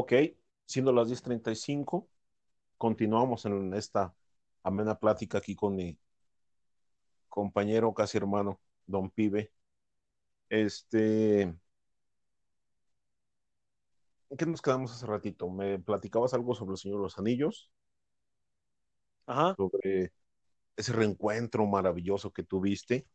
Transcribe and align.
Ok, 0.00 0.12
siendo 0.64 0.92
las 0.92 1.08
10.35, 1.08 2.08
continuamos 2.76 3.44
en 3.46 3.74
esta 3.74 4.14
amena 4.62 4.96
plática 4.96 5.38
aquí 5.38 5.56
con 5.56 5.74
mi 5.74 5.98
compañero, 7.28 7.92
casi 7.92 8.16
hermano, 8.16 8.60
don 8.86 9.10
Pibe. 9.10 9.52
Este, 10.50 11.42
¿en 11.42 11.58
qué 14.38 14.46
nos 14.46 14.62
quedamos 14.62 14.92
hace 14.92 15.04
ratito? 15.04 15.50
Me 15.50 15.80
platicabas 15.80 16.32
algo 16.32 16.54
sobre 16.54 16.74
el 16.74 16.78
Señor 16.78 16.98
de 16.98 17.02
los 17.02 17.18
Anillos, 17.18 17.72
Ajá. 19.26 19.56
sobre 19.56 20.12
ese 20.76 20.92
reencuentro 20.92 21.66
maravilloso 21.66 22.32
que 22.32 22.44
tuviste, 22.44 23.08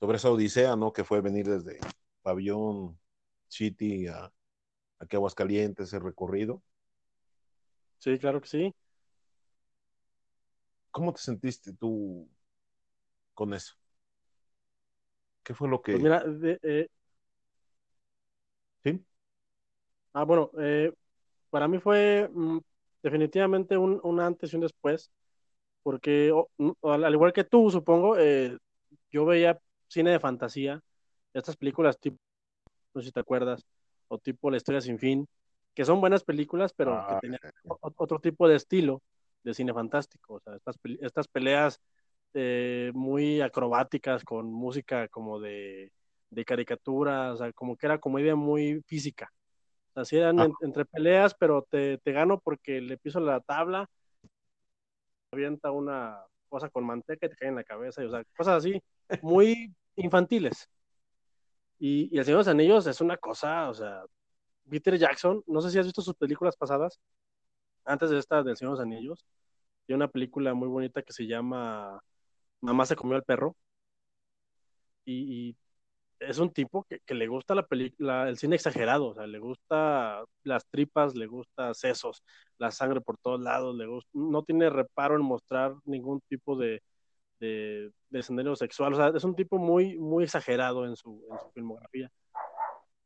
sobre 0.00 0.16
esa 0.16 0.32
odisea, 0.32 0.74
¿no? 0.74 0.92
Que 0.92 1.04
fue 1.04 1.20
venir 1.20 1.48
desde 1.48 1.78
Pabellón 2.22 2.98
City 3.46 4.08
a, 4.08 4.32
a 5.00 5.06
Aguascalientes, 5.16 5.88
ese 5.88 5.98
recorrido. 5.98 6.62
Sí, 7.98 8.18
claro 8.18 8.40
que 8.40 8.48
sí. 8.48 8.74
¿Cómo 10.92 11.12
te 11.12 11.20
sentiste 11.20 11.72
tú 11.72 12.28
con 13.34 13.54
eso? 13.54 13.74
¿Qué 15.42 15.54
fue 15.54 15.68
lo 15.68 15.82
que... 15.82 15.92
Pues 15.92 16.02
mira, 16.02 16.24
de- 16.24 16.58
eh, 16.62 16.88
¿Sí? 18.84 19.04
ah, 20.12 20.24
bueno, 20.24 20.50
eh, 20.58 20.92
para 21.50 21.68
mí 21.68 21.78
fue 21.78 22.30
mm, 22.32 22.58
definitivamente 23.02 23.76
un, 23.78 24.00
un 24.02 24.20
antes 24.20 24.52
y 24.52 24.56
un 24.56 24.62
después, 24.62 25.10
porque 25.82 26.32
mm, 26.58 26.70
al, 26.84 27.04
al 27.04 27.14
igual 27.14 27.32
que 27.32 27.44
tú, 27.44 27.70
supongo, 27.70 28.18
eh, 28.18 28.58
yo 29.10 29.24
veía 29.26 29.60
cine 29.88 30.12
de 30.12 30.20
fantasía, 30.20 30.80
estas 31.34 31.56
películas 31.56 31.98
tipo, 32.00 32.18
no 32.94 33.00
sé 33.02 33.08
si 33.08 33.12
te 33.12 33.20
acuerdas, 33.20 33.64
o 34.10 34.18
tipo 34.18 34.50
La 34.50 34.58
historia 34.58 34.82
sin 34.82 34.98
fin, 34.98 35.28
que 35.74 35.86
son 35.86 36.00
buenas 36.00 36.24
películas, 36.24 36.72
pero 36.74 37.02
que 37.06 37.16
Ah, 37.16 37.18
tenían 37.18 37.40
otro 37.68 38.20
tipo 38.20 38.48
de 38.48 38.56
estilo 38.56 39.02
de 39.44 39.54
cine 39.54 39.74
fantástico, 39.74 40.34
o 40.34 40.40
sea, 40.40 40.56
estas, 40.56 40.76
estas 41.00 41.28
peleas 41.28 41.80
eh, 42.34 42.92
muy 42.94 43.40
acrobáticas 43.42 44.24
con 44.24 44.52
música 44.52 45.08
como 45.08 45.40
de, 45.40 45.92
de 46.30 46.44
caricatura, 46.44 47.32
o 47.32 47.36
sea, 47.36 47.52
como 47.52 47.76
que 47.76 47.86
era 47.86 47.98
comedia 48.00 48.36
muy 48.36 48.82
física. 48.86 49.32
O 49.90 49.94
sea, 49.94 50.06
sí 50.06 50.16
eran 50.18 50.40
ah, 50.40 50.44
en- 50.44 50.54
entre 50.62 50.84
peleas, 50.86 51.34
pero 51.38 51.62
te, 51.70 51.98
te 51.98 52.12
gano 52.12 52.40
porque 52.40 52.80
le 52.82 52.98
piso 52.98 53.20
la 53.20 53.40
tabla, 53.40 53.88
avienta 55.32 55.70
una 55.70 56.24
cosa 56.48 56.68
con 56.70 56.84
manteca 56.84 57.26
y 57.26 57.30
te 57.30 57.36
cae 57.36 57.48
en 57.48 57.56
la 57.56 57.64
cabeza, 57.64 58.02
y, 58.02 58.06
o 58.06 58.10
sea, 58.10 58.24
cosas 58.36 58.58
así, 58.58 58.80
muy 59.20 59.74
infantiles. 59.96 60.68
Y, 61.80 62.14
y 62.14 62.18
El 62.18 62.24
Señor 62.24 62.38
de 62.38 62.40
los 62.42 62.48
Anillos 62.48 62.86
es 62.86 63.00
una 63.00 63.16
cosa, 63.16 63.70
o 63.70 63.74
sea, 63.74 64.04
Peter 64.70 64.96
Jackson, 64.98 65.42
no 65.46 65.60
sé 65.62 65.70
si 65.70 65.78
has 65.78 65.86
visto 65.86 66.02
sus 66.02 66.14
películas 66.14 66.56
pasadas, 66.56 67.00
antes 67.84 68.10
de 68.10 68.18
esta 68.18 68.42
del 68.42 68.56
Señor 68.56 68.74
de 68.76 68.84
los 68.84 68.86
Anillos, 68.86 69.26
tiene 69.86 69.98
una 70.04 70.08
película 70.12 70.54
muy 70.54 70.68
bonita 70.68 71.02
que 71.02 71.12
se 71.12 71.26
llama 71.26 72.00
Mamá 72.60 72.86
se 72.86 72.96
comió 72.96 73.16
al 73.16 73.24
perro, 73.24 73.56
y, 75.04 75.56
es 76.20 76.38
un 76.38 76.52
tipo 76.52 76.84
que, 76.84 77.00
que 77.00 77.14
le 77.14 77.26
gusta 77.28 77.54
la 77.54 77.66
película, 77.66 78.28
el 78.28 78.36
cine 78.38 78.56
exagerado, 78.56 79.08
o 79.08 79.14
sea, 79.14 79.26
le 79.26 79.38
gusta 79.38 80.22
las 80.44 80.66
tripas, 80.68 81.14
le 81.16 81.26
gusta 81.26 81.72
sesos, 81.74 82.22
la 82.58 82.70
sangre 82.70 83.00
por 83.00 83.16
todos 83.18 83.40
lados, 83.40 83.74
le 83.76 83.86
gusta, 83.86 84.10
no 84.12 84.42
tiene 84.44 84.68
reparo 84.70 85.16
en 85.16 85.22
mostrar 85.22 85.74
ningún 85.86 86.20
tipo 86.28 86.56
de, 86.56 86.82
de, 87.40 87.90
de 88.10 88.56
sexual, 88.56 88.92
o 88.92 88.96
sea, 88.96 89.08
es 89.08 89.24
un 89.24 89.34
tipo 89.34 89.58
muy, 89.58 89.98
muy 89.98 90.24
exagerado 90.24 90.86
en 90.86 90.96
su, 90.96 91.22
filmografía. 91.54 92.10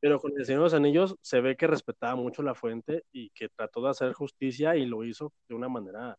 Pero 0.01 0.21
con 0.21 0.33
El 0.37 0.45
Señor 0.45 0.61
de 0.61 0.65
los 0.65 0.75
Anillos 0.75 1.17
se 1.23 1.41
ve 1.41 1.57
que 1.57 1.67
respetaba 1.67 2.15
mucho 2.15 2.43
la 2.43 2.55
fuente 2.55 3.05
y 3.13 3.31
que 3.31 3.49
trató 3.49 3.83
de 3.83 3.91
hacer 3.91 4.13
justicia 4.13 4.77
y 4.77 4.87
lo 4.87 5.05
hizo 5.05 5.33
de 5.49 5.55
una 5.55 5.69
manera 5.69 6.19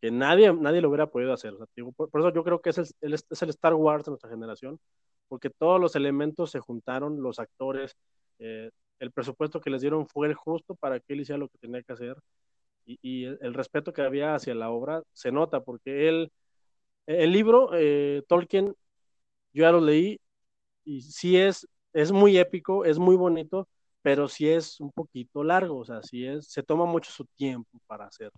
que 0.00 0.10
nadie, 0.10 0.52
nadie 0.52 0.80
lo 0.80 0.88
hubiera 0.88 1.08
podido 1.08 1.32
hacer. 1.32 1.52
O 1.54 1.58
sea, 1.58 1.66
por, 1.94 2.08
eso 2.14 2.32
yo 2.32 2.44
creo 2.44 2.60
que 2.62 2.70
es 2.70 2.78
el, 2.78 2.86
el, 3.02 3.14
Star 3.14 3.74
Wars 3.74 4.04
de 4.04 4.12
nuestra 4.12 4.30
generación, 4.30 4.80
porque 5.28 5.50
todos 5.50 5.80
los 5.80 5.94
elementos 5.96 6.50
se 6.50 6.60
juntaron, 6.60 7.22
los 7.22 7.38
actores, 7.38 7.96
eh, 8.38 8.70
el 8.98 9.12
presupuesto 9.12 9.60
que 9.60 9.70
les 9.70 9.82
dieron 9.82 10.06
fue 10.08 10.28
el 10.28 10.34
justo 10.34 10.74
para 10.74 11.00
que 11.00 11.12
él 11.12 11.20
hiciera 11.20 11.38
lo 11.38 11.48
que 11.48 11.58
tenía 11.58 11.82
que 11.82 11.92
hacer 11.92 12.16
y, 12.86 13.24
el, 13.24 13.54
respeto 13.54 13.92
que 13.92 14.02
había 14.02 14.34
hacia 14.34 14.54
la 14.54 14.70
obra 14.70 15.02
se 15.12 15.32
nota, 15.32 15.60
porque 15.60 16.08
él, 16.08 16.32
el 17.06 17.32
libro, 17.32 17.70
eh, 17.74 18.22
Tolkien, 18.28 18.74
yo 19.52 19.62
ya 19.62 19.72
lo 19.72 19.80
leí 19.80 20.20
y 20.84 21.02
sí 21.02 21.36
es, 21.36 21.68
es 21.92 22.12
muy 22.12 22.38
épico, 22.38 22.84
es 22.84 22.98
muy 22.98 23.16
bonito, 23.16 23.68
pero 24.02 24.28
sí 24.28 24.48
es 24.48 24.80
un 24.80 24.90
poquito 24.90 25.44
largo, 25.44 25.78
o 25.78 25.84
sea, 25.84 26.02
sí 26.02 26.26
es, 26.26 26.46
se 26.46 26.62
toma 26.62 26.86
mucho 26.86 27.10
su 27.12 27.24
tiempo 27.36 27.78
para 27.86 28.06
hacer 28.06 28.30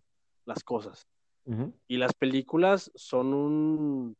las 0.44 0.62
cosas. 0.62 1.06
Uh 1.44 1.52
-huh. 1.54 1.72
Y 1.88 1.97
las 1.97 2.12
películas 2.14 2.91
son 2.94 3.34
un, 3.34 4.16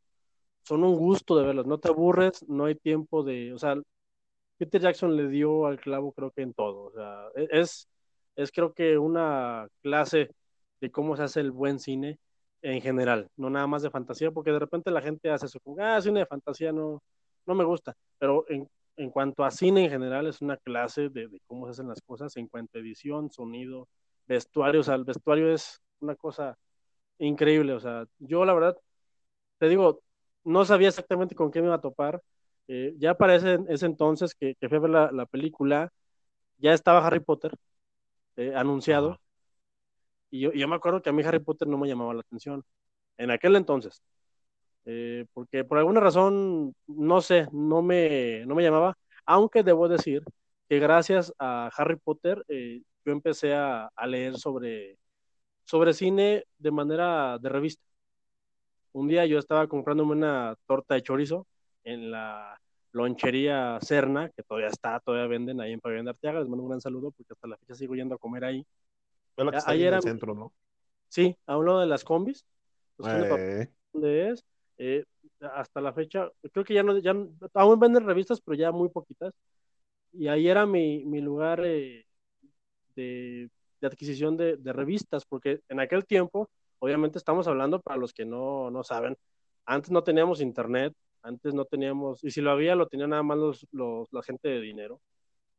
son 0.63 0.85
un 0.85 0.97
gusto 0.97 1.37
de 1.37 1.45
verlas, 1.45 1.67
no 1.67 1.79
te 1.79 1.89
aburres, 1.89 2.45
no 2.49 2.67
hay 2.67 2.75
tiempo 2.75 3.23
de, 3.23 3.53
o 3.53 3.59
sea, 3.59 3.77
Peter 4.57 4.81
Jackson 4.81 5.17
le 5.17 5.29
dio 5.29 5.67
al 5.67 5.81
clavo 5.81 6.13
creo 6.13 6.31
que 6.31 6.43
en 6.43 6.55
todo, 6.55 6.85
o 6.85 6.93
sea, 6.93 7.29
es, 7.51 7.89
es 8.37 8.53
creo 8.53 8.73
que 8.73 8.99
una 8.99 9.69
clase 9.83 10.31
de 10.81 10.91
cómo 10.91 11.17
se 11.17 11.25
hace 11.25 11.41
el 11.41 11.51
buen 11.51 11.79
cine 11.79 12.19
en 12.65 12.81
general, 12.81 13.29
no 13.37 13.51
nada 13.51 13.67
más 13.67 13.83
de 13.83 13.91
fantasía, 13.91 14.31
porque 14.31 14.51
de 14.51 14.59
repente 14.59 14.91
la 14.91 15.03
gente 15.03 15.31
hace 15.31 15.47
eso, 15.47 15.61
como, 15.61 15.77
ah, 15.81 16.01
cine 16.01 16.21
de 16.21 16.27
fantasía 16.27 16.73
no, 16.73 17.03
no 17.47 17.55
me 17.55 17.65
gusta, 17.65 17.95
pero 18.19 18.47
en, 18.49 18.69
en 18.97 19.11
cuanto 19.11 19.45
a 19.45 19.51
cine 19.51 19.85
en 19.85 19.91
general 19.91 20.27
es 20.27 20.41
una 20.41 20.57
clase 20.57 21.11
de, 21.11 21.29
de, 21.29 21.41
cómo 21.47 21.67
se 21.67 21.73
hacen 21.73 21.89
las 21.89 22.01
cosas 22.03 22.37
en 22.37 22.49
cuanto 22.49 22.79
a 22.79 22.81
edición, 22.81 23.31
sonido, 23.31 23.89
vestuario, 24.27 24.81
o 24.81 24.85
sea, 24.85 24.95
el 24.95 25.05
vestuario 25.05 25.53
es 25.53 25.83
una 26.01 26.17
cosa 26.17 26.57
increíble, 27.19 27.75
o 27.75 27.81
sea, 27.81 28.07
yo 28.19 28.45
la 28.47 28.55
verdad, 28.55 28.77
te 29.59 29.69
digo, 29.69 30.03
no 30.45 30.65
sabía 30.65 30.89
exactamente 30.89 31.35
con 31.35 31.51
qué 31.51 31.61
me 31.61 31.69
iba 31.69 31.77
a 31.77 31.81
topar, 31.81 32.23
eh, 32.69 32.95
ya 32.99 33.15
para 33.15 33.35
ese, 33.37 33.59
ese 33.69 33.87
entonces 33.87 34.35
que, 34.35 34.55
que, 34.57 34.69
fui 34.69 34.79
a 34.79 34.81
ver 34.81 34.91
la, 34.91 35.13
la, 35.13 35.27
película, 35.27 35.93
ya 36.59 36.73
estaba 36.75 37.07
Harry 37.07 37.21
Potter 37.21 37.55
eh, 38.37 38.55
anunciado. 38.57 39.21
Y 40.35 40.41
yo, 40.41 40.69
me 40.69 40.75
acuerdo 40.75 41.01
que 41.01 41.11
a 41.11 41.13
mí 41.13 41.23
Harry 41.23 41.39
Potter 41.39 41.69
no 41.69 41.79
me 41.79 41.87
llamaba 41.87 42.13
la 42.13 42.21
atención, 42.21 42.65
en 43.19 43.31
aquel 43.31 43.55
entonces, 43.55 44.03
eh, 44.85 45.27
porque 45.33 45.65
por 45.65 45.79
alguna 45.79 46.01
razón, 46.01 46.75
no 46.89 47.21
sé, 47.21 47.47
no 47.53 47.83
me, 47.83 48.45
no 48.47 48.57
me 48.57 48.65
llamaba, 48.65 48.99
aunque 49.27 49.63
debo 49.63 49.89
decir 49.89 50.25
que 50.69 50.81
gracias 50.81 51.33
a 51.39 51.71
Harry 51.77 51.97
Potter 51.97 52.45
eh, 52.49 52.83
yo 53.05 53.13
empecé 53.13 53.55
a, 53.55 53.91
a, 53.95 54.07
leer 54.09 54.37
sobre, 54.37 54.99
sobre 55.65 55.95
cine 55.95 56.45
de 56.59 56.71
manera 56.73 57.39
de 57.39 57.49
revista. 57.49 57.85
Un 58.93 59.07
día 59.09 59.27
yo 59.27 59.39
estaba 59.39 59.69
comprándome 59.69 60.13
una 60.13 60.57
torta 60.67 60.95
de 60.95 61.03
chorizo 61.03 61.47
en 61.85 62.11
la 62.11 62.59
lonchería 62.93 63.79
Cerna, 63.81 64.31
que 64.31 64.43
todavía 64.43 64.69
está, 64.69 64.99
todavía 65.01 65.29
venden 65.29 65.61
ahí 65.61 65.73
en 65.73 65.81
Pabellón 65.81 66.07
de 66.07 66.11
Arteaga, 66.11 66.41
les 66.41 66.49
mando 66.49 66.65
un 66.65 66.71
gran 66.71 66.81
saludo 66.81 67.13
porque 67.13 67.35
hasta 67.35 67.47
la 67.49 67.57
fecha 67.57 67.75
sigo 67.75 67.95
yendo 67.95 68.17
a 68.17 68.19
comer 68.19 68.45
ahí. 68.45 68.67
Es 69.37 69.45
la 69.45 69.51
que 69.51 69.59
está 69.59 69.71
ahí 69.73 69.85
en 69.85 69.95
el 69.95 70.03
centro, 70.03 70.35
¿no? 70.35 70.53
Sí, 71.09 71.37
a 71.47 71.57
un 71.57 71.67
lado 71.67 71.81
de 71.81 71.87
las 71.87 72.05
combis. 72.05 72.45
Eh. 73.05 73.69
¿Dónde 73.93 74.31
es? 74.31 74.45
Eh, 74.79 75.05
hasta 75.41 75.81
la 75.81 75.93
fecha, 75.93 76.31
creo 76.53 76.65
que 76.65 76.75
ya 76.75 76.83
no, 76.83 76.99
ya 76.99 77.15
aún 77.55 77.81
venden 77.81 78.05
revistas, 78.07 78.41
pero 78.41 78.57
ya 78.57 78.73
muy 78.73 78.89
poquitas. 78.89 79.33
Y 80.13 80.29
ahí 80.29 80.49
era 80.49 80.67
mi, 80.67 81.05
mi 81.05 81.21
lugar 81.21 81.61
eh, 81.65 82.07
de, 82.95 83.51
de, 83.81 83.87
adquisición 83.87 84.37
de, 84.37 84.57
de, 84.57 84.73
revistas, 84.73 85.25
porque 85.27 85.61
en 85.69 85.81
aquel 85.81 86.07
tiempo, 86.07 86.49
obviamente 86.79 87.19
estamos 87.19 87.47
hablando 87.49 87.81
para 87.81 87.99
los 87.99 88.13
que 88.13 88.25
no, 88.25 88.71
no 88.71 88.85
saben, 88.85 89.17
antes 89.67 89.91
no 89.91 90.03
teníamos 90.05 90.41
internet, 90.41 90.95
antes 91.23 91.55
no 91.55 91.65
teníamos, 91.65 92.23
y 92.23 92.31
si 92.31 92.41
lo 92.41 92.51
había, 92.51 92.75
lo 92.75 92.87
tenían 92.87 93.11
nada 93.11 93.23
más 93.23 93.39
los, 93.39 93.67
los, 93.73 94.13
la 94.13 94.23
gente 94.23 94.49
de 94.49 94.61
dinero. 94.61 95.01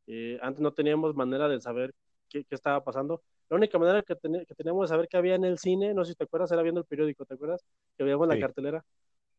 Eh, 0.07 0.37
antes 0.41 0.61
no 0.61 0.73
teníamos 0.73 1.15
manera 1.15 1.47
de 1.47 1.59
saber 1.59 1.93
qué, 2.29 2.45
qué 2.45 2.55
estaba 2.55 2.83
pasando. 2.83 3.23
La 3.49 3.57
única 3.57 3.77
manera 3.77 4.01
que, 4.01 4.15
ten, 4.15 4.45
que, 4.45 4.55
teníamos 4.55 4.89
de 4.89 4.93
saber 4.93 5.07
qué 5.07 5.17
había 5.17 5.35
en 5.35 5.45
el 5.45 5.59
cine, 5.59 5.93
no 5.93 6.03
sé 6.03 6.11
si 6.13 6.17
te 6.17 6.23
acuerdas, 6.23 6.51
era 6.51 6.61
viendo 6.63 6.81
el 6.81 6.87
periódico, 6.87 7.25
¿te 7.25 7.35
acuerdas? 7.35 7.63
Que 7.97 8.03
veíamos 8.03 8.27
sí. 8.27 8.33
la 8.33 8.39
cartelera. 8.39 8.85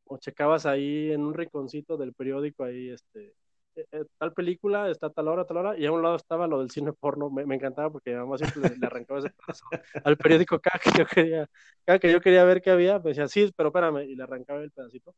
O 0.04 0.18
checabas 0.18 0.66
ahí 0.66 1.10
en 1.10 1.22
un 1.22 1.34
rinconcito 1.34 1.96
del 1.96 2.12
periódico, 2.12 2.62
ahí, 2.62 2.90
este, 2.90 3.34
eh, 3.76 4.04
tal 4.18 4.32
película, 4.32 4.90
está 4.90 5.10
tal 5.10 5.28
hora, 5.28 5.44
tal 5.44 5.58
hora, 5.58 5.78
y 5.78 5.84
a 5.84 5.92
un 5.92 6.02
lado 6.02 6.16
estaba 6.16 6.46
lo 6.46 6.60
del 6.60 6.70
cine 6.70 6.92
porno. 6.92 7.28
Me, 7.28 7.44
me 7.44 7.56
encantaba 7.56 7.90
porque 7.90 8.10
mi 8.10 8.16
mamá 8.16 8.38
siempre 8.38 8.70
le, 8.70 8.76
le, 8.78 8.86
arrancaba 8.86 9.20
ese 9.20 9.30
pedazo 9.30 9.66
al 10.04 10.16
periódico 10.16 10.58
cada 10.60 10.78
que 10.78 10.90
yo 10.96 11.06
quería, 11.06 11.48
cada 11.84 11.98
que 11.98 12.10
yo 12.10 12.20
quería 12.20 12.44
ver 12.44 12.62
qué 12.62 12.70
había, 12.70 12.98
me 12.98 13.10
decía, 13.10 13.28
sí, 13.28 13.52
pero 13.56 13.68
espérame, 13.68 14.04
y 14.04 14.16
le 14.16 14.22
arrancaba 14.22 14.62
el 14.62 14.70
pedacito. 14.70 15.14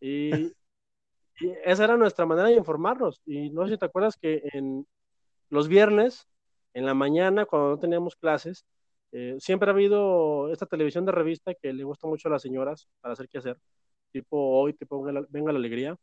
Y, 0.00 0.46
y, 1.40 1.52
esa 1.64 1.84
era 1.84 1.96
nuestra 1.96 2.26
manera 2.26 2.48
de 2.48 2.54
informarnos. 2.54 3.20
Y 3.26 3.50
no 3.50 3.64
sé 3.66 3.74
si 3.74 3.78
te 3.78 3.86
acuerdas 3.86 4.16
que 4.16 4.42
en 4.52 4.86
los 5.50 5.68
viernes, 5.68 6.28
en 6.74 6.84
la 6.84 6.94
mañana, 6.94 7.46
cuando 7.46 7.70
no 7.70 7.78
teníamos 7.78 8.16
clases, 8.16 8.64
eh, 9.12 9.36
siempre 9.38 9.70
ha 9.70 9.72
habido 9.72 10.52
esta 10.52 10.66
televisión 10.66 11.06
de 11.06 11.12
revista 11.12 11.54
que 11.54 11.72
le 11.72 11.84
gusta 11.84 12.06
mucho 12.06 12.28
a 12.28 12.32
las 12.32 12.42
señoras 12.42 12.88
para 13.00 13.14
hacer 13.14 13.28
qué 13.28 13.38
hacer, 13.38 13.58
tipo 14.12 14.36
hoy, 14.36 14.74
tipo 14.74 15.02
Venga 15.02 15.20
la, 15.20 15.26
venga 15.30 15.52
la 15.52 15.58
Alegría. 15.58 15.96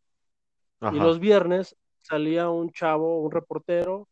Ajá. 0.80 0.96
Y 0.96 1.00
los 1.00 1.20
viernes 1.20 1.76
salía 2.02 2.50
un 2.50 2.72
chavo, 2.72 3.20
un 3.22 3.32
reportero, 3.32 4.08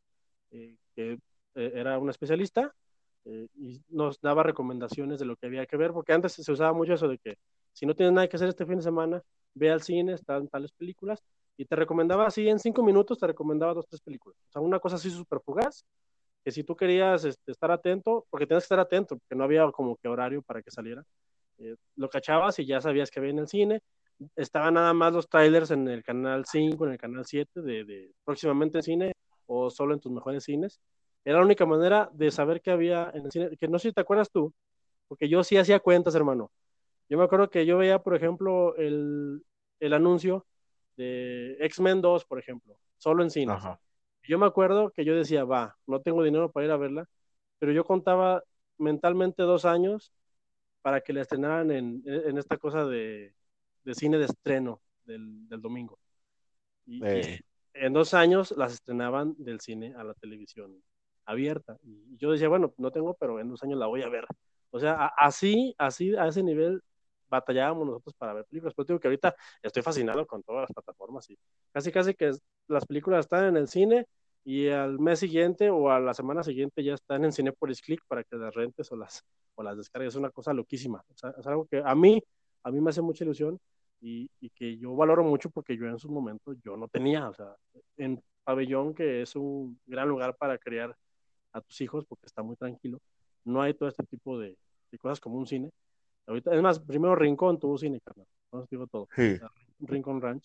que 0.51 1.17
era 1.55 1.97
un 1.97 2.09
especialista 2.09 2.73
y 3.25 3.81
nos 3.89 4.19
daba 4.21 4.43
recomendaciones 4.43 5.19
de 5.19 5.25
lo 5.25 5.35
que 5.35 5.47
había 5.47 5.65
que 5.65 5.77
ver, 5.77 5.91
porque 5.91 6.13
antes 6.13 6.33
se 6.33 6.51
usaba 6.51 6.73
mucho 6.73 6.93
eso 6.93 7.07
de 7.07 7.17
que 7.17 7.37
si 7.73 7.85
no 7.85 7.95
tienes 7.95 8.13
nada 8.13 8.27
que 8.27 8.35
hacer 8.35 8.49
este 8.49 8.65
fin 8.65 8.77
de 8.77 8.83
semana, 8.83 9.23
ve 9.53 9.71
al 9.71 9.81
cine, 9.81 10.13
están 10.13 10.47
tales 10.47 10.71
películas, 10.71 11.23
y 11.57 11.65
te 11.65 11.75
recomendaba 11.75 12.25
así, 12.25 12.47
en 12.47 12.59
cinco 12.59 12.83
minutos 12.83 13.19
te 13.19 13.27
recomendaba 13.27 13.73
dos, 13.73 13.87
tres 13.87 14.01
películas. 14.01 14.37
O 14.49 14.51
sea, 14.51 14.61
una 14.61 14.79
cosa 14.79 14.95
así 14.95 15.09
súper 15.09 15.39
fugaz, 15.41 15.85
que 16.43 16.51
si 16.51 16.63
tú 16.63 16.75
querías 16.75 17.25
este, 17.25 17.51
estar 17.51 17.71
atento, 17.71 18.25
porque 18.29 18.47
tienes 18.47 18.63
que 18.63 18.65
estar 18.65 18.79
atento, 18.79 19.17
porque 19.17 19.35
no 19.35 19.43
había 19.43 19.69
como 19.71 19.97
que 19.97 20.07
horario 20.07 20.41
para 20.41 20.61
que 20.61 20.71
saliera, 20.71 21.03
eh, 21.57 21.75
lo 21.95 22.09
cachabas 22.09 22.59
y 22.59 22.65
ya 22.65 22.81
sabías 22.81 23.11
que 23.11 23.19
había 23.19 23.31
en 23.31 23.39
el 23.39 23.47
cine. 23.47 23.81
Estaban 24.35 24.73
nada 24.73 24.93
más 24.93 25.13
los 25.13 25.29
trailers 25.29 25.71
en 25.71 25.87
el 25.87 26.03
canal 26.03 26.45
5, 26.45 26.85
en 26.85 26.91
el 26.93 26.97
canal 26.97 27.25
7, 27.25 27.61
de, 27.61 28.11
próximamente 28.23 28.79
en 28.79 28.83
cine 28.83 29.13
o 29.45 29.69
solo 29.69 29.93
en 29.93 29.99
tus 29.99 30.11
mejores 30.11 30.43
cines. 30.43 30.79
Era 31.23 31.39
la 31.39 31.45
única 31.45 31.65
manera 31.65 32.09
de 32.13 32.31
saber 32.31 32.61
que 32.61 32.71
había 32.71 33.11
en 33.13 33.25
el 33.25 33.31
cine, 33.31 33.57
que 33.57 33.67
no 33.67 33.79
sé 33.79 33.89
si 33.89 33.93
te 33.93 34.01
acuerdas 34.01 34.31
tú, 34.31 34.53
porque 35.07 35.27
yo 35.27 35.43
sí 35.43 35.57
hacía 35.57 35.79
cuentas, 35.79 36.15
hermano. 36.15 36.51
Yo 37.09 37.17
me 37.17 37.23
acuerdo 37.23 37.49
que 37.49 37.65
yo 37.65 37.77
veía, 37.77 37.99
por 37.99 38.15
ejemplo, 38.15 38.75
el, 38.75 39.43
el 39.79 39.93
anuncio 39.93 40.45
de 40.95 41.57
X-Men 41.59 42.01
2, 42.01 42.25
por 42.25 42.39
ejemplo, 42.39 42.79
solo 42.97 43.23
en 43.23 43.31
cine. 43.31 43.53
Yo 44.27 44.37
me 44.37 44.45
acuerdo 44.45 44.91
que 44.91 45.05
yo 45.05 45.15
decía, 45.15 45.43
va, 45.43 45.77
no 45.87 46.01
tengo 46.01 46.23
dinero 46.23 46.51
para 46.51 46.65
ir 46.65 46.71
a 46.71 46.77
verla, 46.77 47.09
pero 47.57 47.71
yo 47.71 47.83
contaba 47.83 48.43
mentalmente 48.77 49.43
dos 49.43 49.65
años 49.65 50.11
para 50.81 51.01
que 51.01 51.13
la 51.13 51.21
estrenaran 51.21 51.71
en, 51.71 52.03
en 52.05 52.37
esta 52.37 52.57
cosa 52.57 52.85
de, 52.85 53.33
de, 53.83 53.95
cine 53.95 54.17
de 54.17 54.25
estreno 54.25 54.81
del, 55.05 55.47
del 55.49 55.61
domingo. 55.61 55.99
Y, 56.85 57.03
eh. 57.05 57.41
en 57.73 57.93
dos 57.93 58.13
años 58.13 58.53
las 58.57 58.73
estrenaban 58.73 59.35
del 59.37 59.59
cine 59.59 59.93
a 59.95 60.03
la 60.03 60.13
televisión 60.13 60.81
abierta. 61.25 61.77
Y 61.83 62.17
yo 62.17 62.31
decía, 62.31 62.49
bueno, 62.49 62.73
no 62.77 62.91
tengo, 62.91 63.15
pero 63.15 63.39
en 63.39 63.49
dos 63.49 63.63
años 63.63 63.77
la 63.77 63.87
voy 63.87 64.01
a 64.01 64.09
ver. 64.09 64.25
O 64.71 64.79
sea, 64.79 65.07
así, 65.17 65.75
así, 65.77 66.15
a 66.15 66.27
ese 66.27 66.43
nivel 66.43 66.81
batallábamos 67.29 67.85
nosotros 67.87 68.15
para 68.15 68.33
ver 68.33 68.45
películas. 68.45 68.73
Pero 68.75 68.85
digo 68.85 68.99
que 68.99 69.07
ahorita 69.07 69.35
estoy 69.61 69.83
fascinado 69.83 70.25
con 70.25 70.43
todas 70.43 70.61
las 70.63 70.71
plataformas 70.73 71.29
y 71.29 71.37
casi, 71.71 71.91
casi 71.91 72.13
que 72.13 72.31
las 72.67 72.85
películas 72.85 73.25
están 73.25 73.45
en 73.45 73.57
el 73.57 73.67
cine 73.67 74.07
y 74.43 74.69
al 74.69 74.99
mes 74.99 75.19
siguiente 75.19 75.69
o 75.69 75.91
a 75.91 75.99
la 75.99 76.13
semana 76.13 76.43
siguiente 76.43 76.83
ya 76.83 76.93
están 76.93 77.23
en 77.25 77.31
Cinepolis 77.31 77.81
Click 77.81 78.01
para 78.07 78.23
que 78.23 78.35
las 78.35 78.53
rentes 78.53 78.91
o 78.91 78.95
las, 78.95 79.23
o 79.55 79.63
las 79.63 79.77
descargues. 79.77 80.13
Es 80.13 80.17
una 80.17 80.31
cosa 80.31 80.53
loquísima. 80.53 81.03
O 81.09 81.17
sea, 81.17 81.33
es 81.37 81.45
algo 81.47 81.65
que 81.65 81.81
a 81.83 81.95
mí, 81.95 82.21
a 82.63 82.71
mí 82.71 82.81
me 82.81 82.89
hace 82.89 83.01
mucha 83.01 83.23
ilusión 83.23 83.59
y, 84.01 84.29
y, 84.39 84.49
que 84.51 84.77
yo 84.77 84.95
valoro 84.95 85.23
mucho 85.23 85.49
porque 85.49 85.75
yo 85.77 85.85
en 85.85 85.99
su 85.99 86.09
momento 86.09 86.53
yo 86.63 86.77
no 86.77 86.87
tenía. 86.87 87.27
O 87.29 87.33
sea, 87.33 87.55
en 87.97 88.21
Pabellón, 88.43 88.93
que 88.93 89.21
es 89.21 89.35
un 89.35 89.79
gran 89.85 90.07
lugar 90.07 90.35
para 90.37 90.57
criar 90.57 90.95
a 91.51 91.61
tus 91.61 91.81
hijos 91.81 92.05
porque 92.05 92.27
está 92.27 92.41
muy 92.41 92.55
tranquilo, 92.55 93.01
no 93.43 93.61
hay 93.61 93.73
todo 93.73 93.89
este 93.89 94.03
tipo 94.03 94.39
de, 94.39 94.57
de 94.91 94.97
cosas 94.97 95.19
como 95.19 95.37
un 95.37 95.47
cine 95.47 95.71
Ahorita, 96.27 96.55
es 96.55 96.61
más, 96.61 96.79
primero 96.79 97.15
Rincón 97.15 97.59
tuvo 97.59 97.77
cine, 97.77 97.99
carnal. 98.01 98.27
No 98.51 98.65
digo 98.69 98.87
todo. 98.87 99.07
Rincón 99.79 100.21
Ranch. 100.21 100.43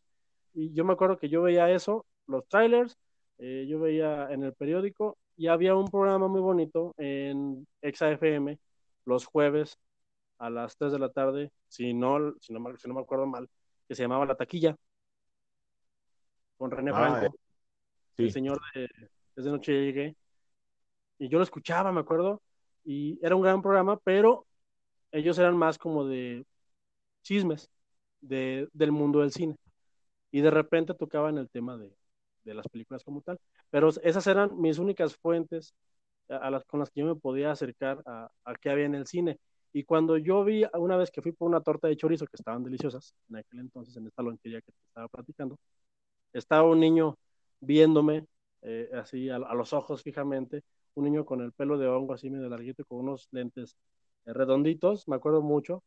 Y 0.54 0.72
yo 0.72 0.84
me 0.84 0.92
acuerdo 0.92 1.18
que 1.18 1.28
yo 1.28 1.42
veía 1.42 1.70
eso, 1.70 2.06
los 2.26 2.46
trailers, 2.48 2.96
eh, 3.38 3.66
yo 3.68 3.80
veía 3.80 4.28
en 4.30 4.44
el 4.44 4.52
periódico 4.54 5.18
y 5.36 5.48
había 5.48 5.74
un 5.74 5.88
programa 5.88 6.28
muy 6.28 6.40
bonito 6.40 6.94
en 6.96 7.66
ExaFM 7.82 8.58
los 9.04 9.26
jueves 9.26 9.78
a 10.38 10.50
las 10.50 10.76
3 10.76 10.92
de 10.92 10.98
la 10.98 11.10
tarde, 11.10 11.50
si 11.68 11.92
no, 11.92 12.34
si 12.40 12.52
no, 12.52 12.76
si 12.76 12.88
no 12.88 12.94
me 12.94 13.00
acuerdo 13.00 13.26
mal, 13.26 13.48
que 13.88 13.94
se 13.94 14.02
llamaba 14.02 14.26
La 14.26 14.36
Taquilla, 14.36 14.76
con 16.56 16.70
René 16.70 16.92
ah, 16.94 16.94
Franco, 16.94 17.34
eh. 17.36 17.38
el 18.18 18.32
señor 18.32 18.60
de 18.74 18.88
Desde 19.34 19.50
Noche 19.50 19.72
llegué. 19.72 20.16
Y 21.18 21.28
yo 21.28 21.38
lo 21.38 21.44
escuchaba, 21.44 21.92
me 21.92 22.00
acuerdo, 22.00 22.42
y 22.84 23.18
era 23.24 23.36
un 23.36 23.42
gran 23.42 23.62
programa, 23.62 23.98
pero 23.98 24.46
ellos 25.14 25.38
eran 25.38 25.56
más 25.56 25.78
como 25.78 26.04
de 26.06 26.44
chismes 27.22 27.70
de, 28.20 28.68
del 28.72 28.92
mundo 28.92 29.20
del 29.20 29.32
cine. 29.32 29.56
Y 30.32 30.40
de 30.40 30.50
repente 30.50 30.94
tocaban 30.94 31.38
el 31.38 31.48
tema 31.48 31.76
de, 31.78 31.96
de 32.44 32.54
las 32.54 32.68
películas 32.68 33.04
como 33.04 33.22
tal. 33.22 33.38
Pero 33.70 33.90
esas 34.02 34.26
eran 34.26 34.60
mis 34.60 34.78
únicas 34.78 35.16
fuentes 35.16 35.74
con 36.66 36.80
las 36.80 36.90
que 36.90 37.00
yo 37.00 37.06
me 37.06 37.16
podía 37.16 37.52
acercar 37.52 38.02
a, 38.06 38.30
a 38.44 38.54
qué 38.56 38.70
había 38.70 38.86
en 38.86 38.94
el 38.94 39.06
cine. 39.06 39.38
Y 39.72 39.84
cuando 39.84 40.16
yo 40.18 40.44
vi, 40.44 40.64
una 40.74 40.96
vez 40.96 41.10
que 41.10 41.22
fui 41.22 41.32
por 41.32 41.48
una 41.48 41.60
torta 41.60 41.88
de 41.88 41.96
chorizo, 41.96 42.26
que 42.26 42.36
estaban 42.36 42.64
deliciosas, 42.64 43.14
en 43.28 43.36
aquel 43.36 43.60
entonces, 43.60 43.96
en 43.96 44.06
esta 44.06 44.22
lonchería 44.22 44.60
que 44.60 44.72
te 44.72 44.78
estaba 44.88 45.08
platicando, 45.08 45.56
estaba 46.32 46.68
un 46.68 46.80
niño 46.80 47.16
viéndome, 47.60 48.26
eh, 48.62 48.90
así 48.94 49.30
a, 49.30 49.36
a, 49.36 49.54
los 49.54 49.72
ojos 49.72 50.02
fijamente, 50.02 50.62
un 50.94 51.04
niño 51.04 51.24
con 51.24 51.40
el 51.40 51.52
pelo 51.52 51.78
de 51.78 51.88
hongo 51.88 52.14
así 52.14 52.30
medio 52.30 52.48
larguito, 52.48 52.84
con 52.84 53.00
unos 53.00 53.28
lentes 53.32 53.76
redonditos, 54.26 55.08
me 55.08 55.16
acuerdo 55.16 55.42
mucho, 55.42 55.82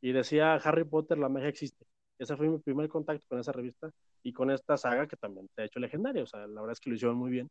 y 0.00 0.12
decía 0.12 0.54
Harry 0.56 0.84
Potter, 0.84 1.18
la 1.18 1.28
magia 1.28 1.48
existe. 1.48 1.86
Ese 2.18 2.36
fue 2.36 2.48
mi 2.48 2.58
primer 2.58 2.88
contacto 2.88 3.26
con 3.28 3.38
esa 3.40 3.52
revista 3.52 3.90
y 4.22 4.32
con 4.32 4.50
esta 4.50 4.76
saga 4.76 5.06
que 5.06 5.16
también 5.16 5.48
te 5.54 5.62
ha 5.62 5.64
hecho 5.66 5.80
legendaria, 5.80 6.22
o 6.22 6.26
sea, 6.26 6.40
la 6.46 6.60
verdad 6.60 6.72
es 6.72 6.80
que 6.80 6.90
lo 6.90 6.96
hicieron 6.96 7.16
muy 7.16 7.30
bien. 7.30 7.50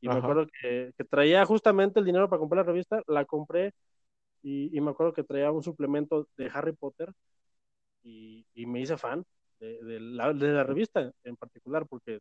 Y 0.00 0.08
me 0.08 0.14
acuerdo 0.14 0.46
que, 0.60 0.92
traía 1.10 1.44
justamente 1.46 2.00
el 2.00 2.06
dinero 2.06 2.28
para 2.28 2.40
comprar 2.40 2.64
la 2.64 2.72
revista, 2.72 3.02
la 3.06 3.24
compré 3.24 3.72
y, 4.42 4.80
me 4.80 4.90
acuerdo 4.90 5.12
que 5.12 5.24
traía 5.24 5.50
un 5.50 5.62
suplemento 5.62 6.28
de 6.36 6.50
Harry 6.52 6.72
Potter 6.72 7.12
y, 8.02 8.46
me 8.66 8.80
hice 8.80 8.96
fan 8.96 9.24
de, 9.60 10.00
la, 10.00 10.32
de, 10.32 10.52
la, 10.52 10.64
revista 10.64 11.12
en 11.24 11.36
particular, 11.36 11.86
porque 11.88 12.20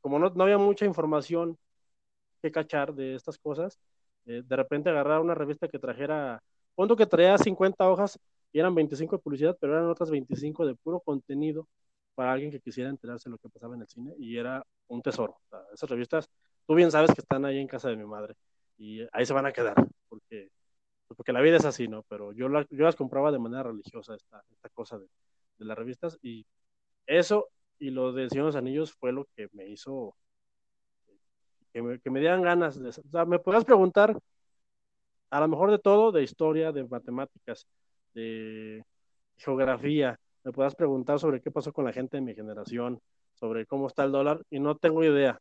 como 0.00 0.18
no, 0.18 0.30
no 0.30 0.44
había 0.44 0.58
mucha 0.58 0.86
información 0.86 1.58
que 2.42 2.52
cachar 2.52 2.94
de 2.94 3.14
estas 3.14 3.38
cosas, 3.38 3.78
eh, 4.26 4.42
de 4.44 4.56
repente 4.56 4.90
agarrar 4.90 5.20
una 5.20 5.34
revista 5.34 5.68
que 5.68 5.78
trajera, 5.78 6.42
punto 6.74 6.96
que 6.96 7.06
traía 7.06 7.38
50 7.38 7.88
hojas 7.88 8.18
y 8.52 8.58
eran 8.60 8.74
25 8.74 9.16
de 9.16 9.22
publicidad, 9.22 9.56
pero 9.60 9.74
eran 9.74 9.88
otras 9.88 10.10
25 10.10 10.66
de 10.66 10.74
puro 10.76 11.00
contenido 11.00 11.68
para 12.14 12.32
alguien 12.32 12.50
que 12.50 12.60
quisiera 12.60 12.90
enterarse 12.90 13.28
de 13.28 13.32
lo 13.32 13.38
que 13.38 13.48
pasaba 13.48 13.74
en 13.74 13.82
el 13.82 13.88
cine 13.88 14.14
y 14.18 14.36
era 14.38 14.64
un 14.88 15.02
tesoro. 15.02 15.38
esas 15.72 15.90
revistas, 15.90 16.28
tú 16.66 16.74
bien 16.74 16.90
sabes 16.90 17.12
que 17.14 17.20
están 17.20 17.44
ahí 17.44 17.58
en 17.58 17.68
casa 17.68 17.88
de 17.88 17.96
mi 17.96 18.06
madre 18.06 18.34
y 18.78 19.00
ahí 19.12 19.26
se 19.26 19.32
van 19.34 19.46
a 19.46 19.52
quedar 19.52 19.74
porque, 20.08 20.50
porque 21.08 21.32
la 21.32 21.40
vida 21.40 21.56
es 21.56 21.64
así, 21.64 21.88
¿no? 21.88 22.02
Pero 22.08 22.32
yo, 22.32 22.48
yo 22.70 22.84
las 22.84 22.96
compraba 22.96 23.32
de 23.32 23.38
manera 23.38 23.64
religiosa, 23.64 24.14
esta, 24.14 24.42
esta 24.50 24.68
cosa 24.70 24.98
de, 24.98 25.06
de 25.58 25.64
las 25.64 25.76
revistas 25.78 26.18
y 26.22 26.46
eso 27.06 27.48
y 27.78 27.90
lo 27.90 28.12
de 28.12 28.28
Señor 28.30 28.46
de 28.46 28.48
los 28.48 28.56
Anillos 28.56 28.92
fue 28.92 29.12
lo 29.12 29.26
que 29.36 29.48
me 29.52 29.68
hizo 29.68 30.16
que 32.02 32.10
me, 32.10 32.20
dieran 32.20 32.42
ganas 32.42 32.80
de... 32.80 32.88
O 32.88 32.92
sea, 32.92 33.24
me 33.26 33.38
podrás 33.38 33.64
preguntar, 33.64 34.18
a 35.30 35.40
lo 35.40 35.48
mejor 35.48 35.70
de 35.70 35.78
todo, 35.78 36.10
de 36.10 36.22
historia, 36.22 36.72
de 36.72 36.84
matemáticas, 36.84 37.66
de 38.14 38.82
geografía, 39.36 40.18
me 40.42 40.52
podrás 40.52 40.74
preguntar 40.74 41.18
sobre 41.18 41.40
qué 41.40 41.50
pasó 41.50 41.72
con 41.72 41.84
la 41.84 41.92
gente 41.92 42.16
de 42.16 42.22
mi 42.22 42.34
generación, 42.34 43.00
sobre 43.34 43.66
cómo 43.66 43.88
está 43.88 44.04
el 44.04 44.12
dólar, 44.12 44.42
y 44.48 44.58
no 44.58 44.76
tengo 44.76 45.04
idea, 45.04 45.38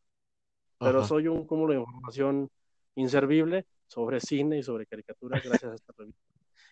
pero 0.78 1.06
soy 1.06 1.28
un 1.30 1.46
cúmulo 1.46 1.74
de 1.74 1.80
información 1.80 2.50
inservible 2.96 3.66
sobre 3.88 4.20
cine 4.20 4.58
y 4.58 4.64
sobre 4.64 4.86
caricaturas 4.88 5.42
gracias 5.44 5.72
a 5.72 5.76
esta 5.76 5.94
revista. 5.98 6.22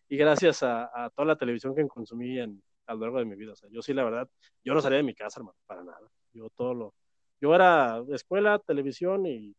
Y 0.09 0.17
gracias 0.17 0.61
a, 0.63 1.09
toda 1.15 1.27
la 1.27 1.37
televisión 1.37 1.73
que 1.73 1.87
consumí 1.87 2.37
en, 2.37 2.61
a 2.87 2.93
lo 2.95 3.01
largo 3.01 3.19
de 3.19 3.25
mi 3.25 3.35
vida. 3.35 3.53
O 3.53 3.55
sea, 3.55 3.69
yo 3.71 3.81
sí, 3.81 3.93
la 3.93 4.03
verdad, 4.03 4.27
yo 4.63 4.73
no 4.73 4.81
salía 4.81 4.97
de 4.97 5.03
mi 5.03 5.15
casa, 5.15 5.39
hermano, 5.39 5.57
para 5.65 5.83
nada. 5.83 6.09
Yo 6.33 6.49
todo 6.49 6.73
lo, 6.73 6.93
yo 7.43 7.53
era 7.53 8.01
escuela, 8.07 8.57
televisión 8.57 9.25
y, 9.25 9.53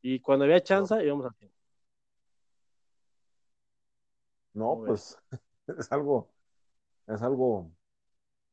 y 0.00 0.20
cuando 0.20 0.46
había 0.46 0.62
chance 0.62 1.04
íbamos 1.04 1.26
al 1.26 1.34
cine. 1.34 1.52
No, 4.54 4.82
pues 4.86 5.18
es 5.66 5.92
algo, 5.92 6.30
es 7.06 7.20
algo 7.20 7.70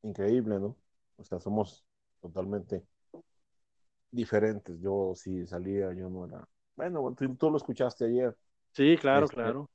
increíble, 0.04 0.60
¿no? 0.60 0.76
O 1.16 1.24
sea, 1.24 1.40
somos 1.40 1.86
totalmente 2.20 2.84
diferentes. 4.12 4.78
Yo 4.82 5.14
sí 5.16 5.48
salía, 5.48 5.94
yo 5.94 6.10
no 6.10 6.26
era. 6.26 6.46
Bueno, 6.76 7.16
tú, 7.16 7.50
lo 7.50 7.56
escuchaste 7.56 8.04
ayer. 8.04 8.36
Sí, 8.74 8.98
claro, 8.98 9.28
este, 9.28 9.36
claro. 9.38 9.70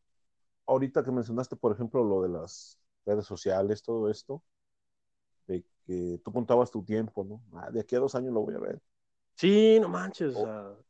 Ahorita 0.66 1.02
que 1.02 1.12
mencionaste, 1.12 1.56
por 1.56 1.72
ejemplo, 1.72 2.04
lo 2.04 2.20
de 2.20 2.28
las 2.28 2.78
redes 3.06 3.24
sociales, 3.24 3.82
todo 3.82 4.10
esto, 4.10 4.42
que 5.86 6.20
tú 6.24 6.32
contabas 6.32 6.70
tu 6.70 6.84
tiempo, 6.84 7.24
¿no? 7.24 7.42
Ah, 7.58 7.70
de 7.70 7.80
aquí 7.80 7.94
a 7.94 8.00
dos 8.00 8.14
años 8.14 8.34
lo 8.34 8.40
voy 8.40 8.54
a 8.54 8.58
ver. 8.58 8.80
Sí, 9.34 9.78
no 9.80 9.88
manches. 9.88 10.36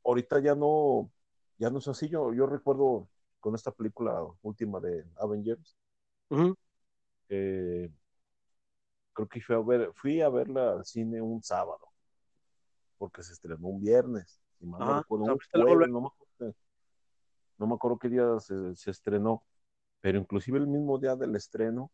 ahorita 0.04 0.40
ya 0.40 0.54
no, 0.54 1.10
ya 1.58 1.70
no 1.70 1.78
es 1.78 1.88
así. 1.88 2.08
Yo, 2.08 2.32
yo 2.32 2.46
recuerdo 2.46 3.08
con 3.40 3.54
esta 3.54 3.70
película 3.70 4.24
última 4.42 4.80
de 4.80 5.04
Avengers, 5.16 5.76
creo 9.16 9.28
que 9.28 9.40
fui 9.40 9.54
a, 9.54 9.60
ver, 9.60 9.90
fui 9.94 10.20
a 10.20 10.28
verla 10.28 10.72
al 10.72 10.84
cine 10.84 11.20
un 11.20 11.42
sábado, 11.42 11.88
porque 12.98 13.22
se 13.22 13.32
estrenó 13.32 13.68
un 13.68 13.80
viernes. 13.80 14.40
no, 14.60 15.02
me 17.66 17.74
acuerdo, 17.74 17.98
qué 17.98 18.08
día 18.08 18.38
se, 18.40 18.76
se 18.76 18.90
estrenó, 18.90 19.42
pero 20.00 20.18
inclusive 20.18 20.58
el 20.58 20.66
mismo 20.66 20.98
día 20.98 21.16
del 21.16 21.34
estreno, 21.34 21.90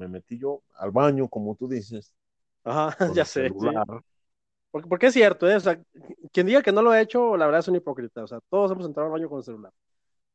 me 0.00 0.08
metí 0.08 0.38
yo 0.38 0.62
al 0.76 0.90
baño, 0.92 1.28
como 1.28 1.54
tú 1.56 1.68
dices. 1.68 2.14
Ajá, 2.64 2.96
ya 3.14 3.24
sé. 3.24 3.50
Porque, 4.70 4.88
porque, 4.88 5.06
es 5.08 5.14
cierto, 5.14 5.50
¿eh? 5.50 5.58
quien 6.32 6.46
diga 6.46 6.62
que 6.62 6.70
no 6.72 6.82
lo 6.82 6.90
ha 6.92 7.00
hecho, 7.00 7.36
la 7.36 7.46
verdad 7.46 7.60
es 7.60 7.68
un 7.68 7.76
hipócrita. 7.76 8.22
O 8.24 8.26
sea, 8.28 8.40
todos 8.50 8.70
hemos 8.72 8.86
entrado 8.86 9.06
al 9.08 9.12
baño 9.12 9.28
con 9.28 9.38
el 9.38 9.44
celular. 9.44 9.72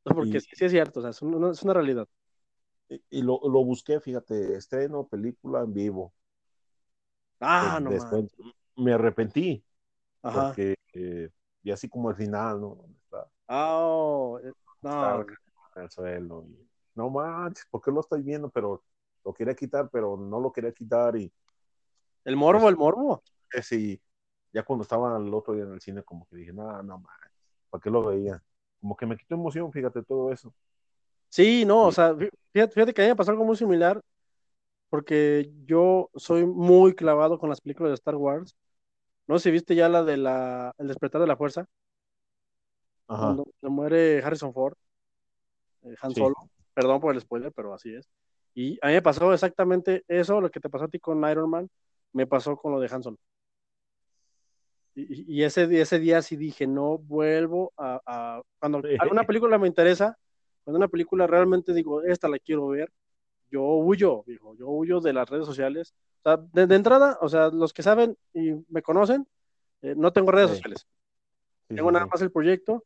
Porque 0.04 0.40
Y- 0.40 0.42
sí, 0.42 0.50
sí 0.54 0.66
es 0.66 0.72
cierto, 0.72 1.00
o 1.00 1.04
sea, 1.04 1.12
es 1.12 1.22
una, 1.24 1.52
es 1.52 1.64
una 1.64 1.74
realidad. 1.74 2.08
Y, 2.90 3.00
y 3.12 3.22
lo, 3.22 3.40
lo 3.48 3.64
busqué, 3.64 4.00
fíjate, 4.00 4.56
estreno, 4.56 5.08
película 5.08 5.62
en 5.62 5.74
vivo. 5.74 6.14
Ah, 7.40 7.80
Pues, 7.80 7.82
no 7.82 7.92
después 7.94 8.26
me 8.76 8.94
arrepentí, 8.94 9.64
Ajá. 10.24 10.60
porque 10.60 10.76
eh, 10.94 11.30
y 11.64 11.72
así 11.72 11.90
como 11.90 12.10
al 12.10 12.16
final, 12.16 12.62
¿no? 12.62 12.86
Está, 13.06 13.30
Ah, 13.48 13.78
oh, 13.80 14.40
eh, 14.40 14.54
no, 14.82 15.26
está 15.68 15.80
en 15.82 15.84
el 15.84 15.92
suelo. 15.92 16.46
y, 16.50 16.68
no 16.96 17.10
manches, 17.10 17.66
¿por 17.70 17.82
qué 17.82 17.92
lo 17.92 18.02
estoy 18.02 18.22
viendo? 18.24 18.50
Pero 18.50 18.84
lo 19.26 19.34
quería 19.34 19.56
quitar, 19.56 19.90
pero 19.92 20.16
no 20.16 20.40
lo 20.40 20.52
quería 20.52 20.72
quitar. 20.72 21.18
Y 21.18 21.32
el 22.24 22.36
morbo, 22.36 22.70
el 22.70 22.78
morbo. 22.78 23.24
ese, 23.52 23.76
y 23.76 24.02
ya 24.54 24.64
cuando 24.64 24.84
estaba 24.84 25.18
el 25.18 25.34
otro 25.34 25.54
día 25.54 25.64
en 25.64 25.74
el 25.74 25.82
cine, 25.82 26.04
como 26.04 26.26
que 26.28 26.38
dije, 26.38 26.54
no, 26.54 26.82
no 26.84 27.00
manches, 27.00 27.32
¿para 27.70 27.82
qué 27.82 27.90
lo 27.90 28.04
veía? 28.04 28.42
Como 28.80 28.96
que 28.96 29.06
me 29.06 29.18
quitó 29.18 29.36
emoción, 29.36 29.72
fíjate, 29.72 30.04
todo 30.04 30.32
eso. 30.32 30.54
Sí, 31.30 31.66
no, 31.66 31.86
o 31.88 31.92
Sí. 31.92 31.96
sea, 31.96 32.14
fí- 32.14 32.30
fíjate, 32.54 32.74
fíjate 32.74 32.94
que 32.94 33.02
a 33.02 33.06
mí 33.06 33.10
me 33.10 33.16
pasó 33.16 33.32
algo 33.32 33.44
muy 33.46 33.58
similar, 33.58 34.00
porque 34.90 35.52
yo 35.66 36.10
soy 36.16 36.46
muy 36.46 36.94
clavado 36.96 37.40
con 37.40 37.50
las 37.50 37.60
películas 37.62 37.90
de 37.92 37.96
Star 37.96 38.16
Wars. 38.16 38.56
No 39.28 39.40
sé 39.40 39.50
si 39.50 39.52
viste 39.52 39.76
ya 39.76 39.90
la 39.90 40.04
de 40.04 40.18
la 40.18 40.72
El 40.78 40.88
despertar 40.88 41.20
de 41.22 41.28
la 41.28 41.36
fuerza, 41.36 41.66
Ajá. 43.08 43.26
cuando 43.26 43.46
se 43.60 43.70
muere 43.70 44.22
Harrison 44.24 44.54
Ford, 44.54 44.76
eh, 45.84 45.96
Han 46.02 46.14
Sí. 46.14 46.22
Solo. 46.22 46.36
Perdón 46.74 47.00
por 47.00 47.14
el 47.16 47.22
spoiler, 47.22 47.52
pero 47.54 47.74
así 47.74 47.94
es. 47.96 48.10
Y 48.56 48.80
a 48.82 48.88
mí 48.88 48.94
me 48.94 49.04
pasó 49.04 49.34
exactamente 49.34 50.04
eso, 50.08 50.42
lo 50.42 50.50
que 50.52 50.60
te 50.62 50.70
pasó 50.70 50.86
a 50.86 50.90
ti 50.90 51.00
con 51.00 51.30
Iron 51.30 51.50
Man, 51.50 51.70
me 52.14 52.28
pasó 52.28 52.58
con 52.58 52.74
lo 52.74 52.80
de 52.80 52.90
Han 52.92 53.04
Solo. 53.04 53.18
Y, 54.96 55.40
y 55.40 55.44
ese, 55.44 55.64
ese 55.82 56.00
día 56.00 56.22
sí 56.22 56.36
dije, 56.38 56.68
no 56.68 56.98
vuelvo 56.98 57.74
a... 57.78 58.00
a- 58.06 58.42
Cuando 58.60 58.82
alguna 59.00 59.24
película 59.26 59.58
me 59.58 59.68
interesa, 59.68 60.18
cuando 60.64 60.78
una 60.78 60.88
película 60.88 61.28
realmente 61.28 61.74
digo, 61.74 62.02
esta 62.04 62.30
la 62.30 62.40
quiero 62.40 62.68
ver, 62.70 62.92
yo 63.52 63.64
huyo, 63.64 64.24
dijo, 64.28 64.56
yo 64.58 64.70
huyo 64.70 65.02
de 65.02 65.14
las 65.14 65.30
redes 65.30 65.46
sociales. 65.48 65.94
O 66.24 66.30
sea, 66.32 66.38
de, 66.54 66.68
de 66.68 66.76
entrada, 66.76 67.18
o 67.22 67.30
sea, 67.30 67.50
los 67.50 67.74
que 67.74 67.84
saben 67.84 68.18
y 68.34 68.54
me 68.70 68.82
conocen, 68.82 69.28
eh, 69.84 69.96
no 69.98 70.14
tengo 70.14 70.32
redes 70.32 70.52
Sí. 70.52 70.58
sociales. 70.58 70.88
Sí, 71.70 71.76
Tengo 71.76 71.90
sí, 71.90 71.94
nada 71.94 72.06
más 72.08 72.22
el 72.22 72.32
proyecto 72.32 72.86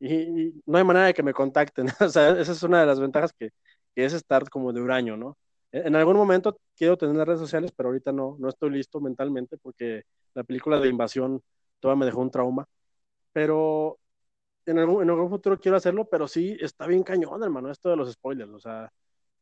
y, 0.00 0.14
y 0.48 0.62
no 0.66 0.78
hay 0.78 0.84
manera 0.84 1.06
de 1.06 1.14
que 1.14 1.22
me 1.22 1.34
contacten. 1.34 1.86
O 2.00 2.08
sea, 2.10 2.30
esa 2.40 2.52
es 2.52 2.62
una 2.64 2.80
de 2.80 2.86
las 2.86 3.00
ventajas 3.00 3.32
que, 3.32 3.50
que 3.94 4.04
es 4.04 4.12
estar 4.12 4.48
como 4.50 4.72
de 4.72 4.80
huraño, 4.80 5.16
¿no? 5.16 5.36
En 5.72 5.88
en 5.88 5.96
algún 5.96 6.16
momento 6.16 6.56
quiero 6.76 6.96
tener 6.96 7.16
las 7.16 7.26
redes 7.26 7.40
sociales, 7.40 7.72
pero 7.76 7.88
ahorita 7.88 8.12
no, 8.12 8.36
no 8.38 8.48
estoy 8.48 8.70
listo 8.70 9.00
mentalmente 9.00 9.56
porque 9.58 10.02
la 10.34 10.44
película 10.44 10.80
de 10.80 10.88
invasión 10.88 11.42
todavía 11.80 12.00
me 12.00 12.06
dejó 12.06 12.20
un 12.20 12.30
trauma. 12.30 12.66
Pero 13.32 13.98
en 14.66 14.78
algún, 14.78 15.02
en 15.02 15.10
algún 15.10 15.30
futuro 15.30 15.58
quiero 15.60 15.76
hacerlo, 15.76 16.06
pero 16.08 16.28
sí 16.28 16.56
está 16.60 16.86
bien 16.86 17.02
cañón, 17.02 17.42
hermano, 17.42 17.70
esto 17.70 17.90
de 17.90 17.96
los 17.96 18.12
spoilers. 18.12 18.52
O 18.52 18.60
sea, 18.60 18.90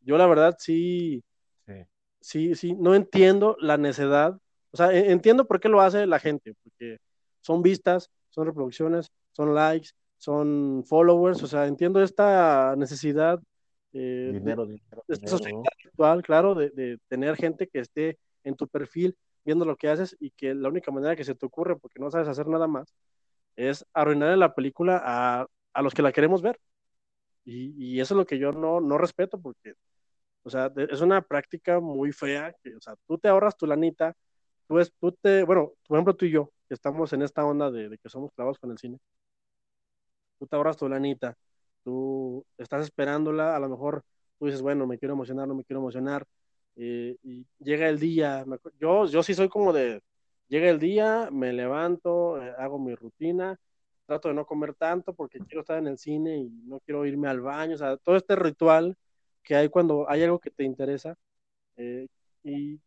yo 0.00 0.16
la 0.18 0.26
verdad 0.26 0.56
sí, 0.58 1.22
Sí. 1.66 1.74
sí, 2.20 2.54
sí, 2.54 2.74
no 2.74 2.94
entiendo 2.94 3.56
la 3.60 3.76
necedad. 3.76 4.38
O 4.72 4.76
sea, 4.76 4.92
e- 4.92 5.10
entiendo 5.12 5.46
por 5.46 5.60
qué 5.60 5.68
lo 5.68 5.80
hace 5.80 6.06
la 6.06 6.18
gente, 6.18 6.54
porque 6.62 6.98
son 7.40 7.62
vistas, 7.62 8.10
son 8.30 8.46
reproducciones, 8.46 9.10
son 9.32 9.54
likes, 9.54 9.90
son 10.18 10.84
followers. 10.86 11.42
O 11.42 11.46
sea, 11.46 11.66
entiendo 11.66 12.02
esta 12.02 12.74
necesidad 12.76 13.40
eh, 13.92 14.30
Dinero, 14.32 14.66
dinero, 14.66 15.04
esta 15.08 15.14
dinero, 15.16 15.38
sociedad 15.38 15.56
¿no? 15.56 15.62
virtual, 15.84 16.22
claro, 16.22 16.54
de, 16.54 16.70
de 16.70 16.98
tener 17.08 17.36
gente 17.36 17.68
que 17.68 17.80
esté 17.80 18.18
en 18.44 18.56
tu 18.56 18.66
perfil 18.68 19.16
viendo 19.44 19.64
lo 19.64 19.76
que 19.76 19.88
haces 19.88 20.16
y 20.20 20.30
que 20.30 20.54
la 20.54 20.68
única 20.68 20.90
manera 20.92 21.16
que 21.16 21.24
se 21.24 21.34
te 21.34 21.46
ocurre, 21.46 21.76
porque 21.76 22.00
no 22.00 22.10
sabes 22.10 22.28
hacer 22.28 22.46
nada 22.48 22.66
más, 22.68 22.94
es 23.56 23.84
arruinarle 23.92 24.36
la 24.36 24.54
película 24.54 25.02
a, 25.04 25.46
a 25.74 25.82
los 25.82 25.94
que 25.94 26.02
la 26.02 26.12
queremos 26.12 26.42
ver. 26.42 26.58
Y, 27.44 27.74
y 27.96 28.00
eso 28.00 28.14
es 28.14 28.18
lo 28.18 28.26
que 28.26 28.38
yo 28.38 28.52
no, 28.52 28.80
no 28.80 28.98
respeto, 28.98 29.40
porque, 29.40 29.74
o 30.44 30.50
sea, 30.50 30.68
de- 30.68 30.88
es 30.90 31.00
una 31.00 31.22
práctica 31.22 31.80
muy 31.80 32.12
fea, 32.12 32.54
que, 32.62 32.76
o 32.76 32.80
sea, 32.80 32.94
tú 33.06 33.18
te 33.18 33.28
ahorras 33.28 33.56
tu 33.56 33.66
lanita, 33.66 34.14
tú, 34.68 34.78
es, 34.78 34.92
tú 35.00 35.12
te, 35.12 35.44
bueno, 35.44 35.72
por 35.88 35.96
ejemplo, 35.98 36.14
tú 36.16 36.26
y 36.26 36.30
yo, 36.30 36.50
que 36.68 36.74
estamos 36.74 37.12
en 37.12 37.22
esta 37.22 37.44
onda 37.44 37.70
de, 37.70 37.88
de 37.88 37.98
que 37.98 38.08
somos 38.08 38.32
clavados 38.34 38.58
con 38.58 38.70
el 38.70 38.78
cine, 38.78 38.98
tú 40.38 40.46
te 40.46 40.56
ahorras 40.56 40.76
tu 40.76 40.88
lanita, 40.88 41.36
tú 41.84 42.44
estás 42.58 42.84
esperándola, 42.84 43.56
a 43.56 43.60
lo 43.60 43.68
mejor 43.68 44.02
tú 44.38 44.46
dices, 44.46 44.62
bueno, 44.62 44.86
me 44.86 44.98
quiero 44.98 45.14
emocionar, 45.14 45.48
no 45.48 45.54
me 45.54 45.64
quiero 45.64 45.80
emocionar, 45.80 46.26
eh, 46.76 47.16
y 47.22 47.46
llega 47.58 47.88
el 47.88 47.98
día, 47.98 48.44
yo, 48.80 49.06
yo 49.06 49.22
sí 49.22 49.34
soy 49.34 49.48
como 49.48 49.72
de, 49.72 50.02
llega 50.48 50.70
el 50.70 50.78
día, 50.78 51.28
me 51.30 51.52
levanto, 51.52 52.42
eh, 52.42 52.52
hago 52.58 52.78
mi 52.78 52.94
rutina, 52.94 53.58
trato 54.06 54.28
de 54.28 54.34
no 54.34 54.46
comer 54.46 54.74
tanto 54.74 55.14
porque 55.14 55.38
quiero 55.40 55.60
estar 55.60 55.78
en 55.78 55.86
el 55.86 55.98
cine 55.98 56.38
y 56.38 56.48
no 56.64 56.80
quiero 56.80 57.06
irme 57.06 57.28
al 57.28 57.40
baño, 57.40 57.74
o 57.74 57.78
sea, 57.78 57.96
todo 57.98 58.16
este 58.16 58.36
ritual 58.36 58.96
que 59.42 59.56
hay 59.56 59.68
cuando 59.68 60.08
hay 60.08 60.22
algo 60.22 60.38
que 60.38 60.50
te 60.50 60.64
interesa 60.64 61.16
eh, 61.76 62.08
y 62.44 62.80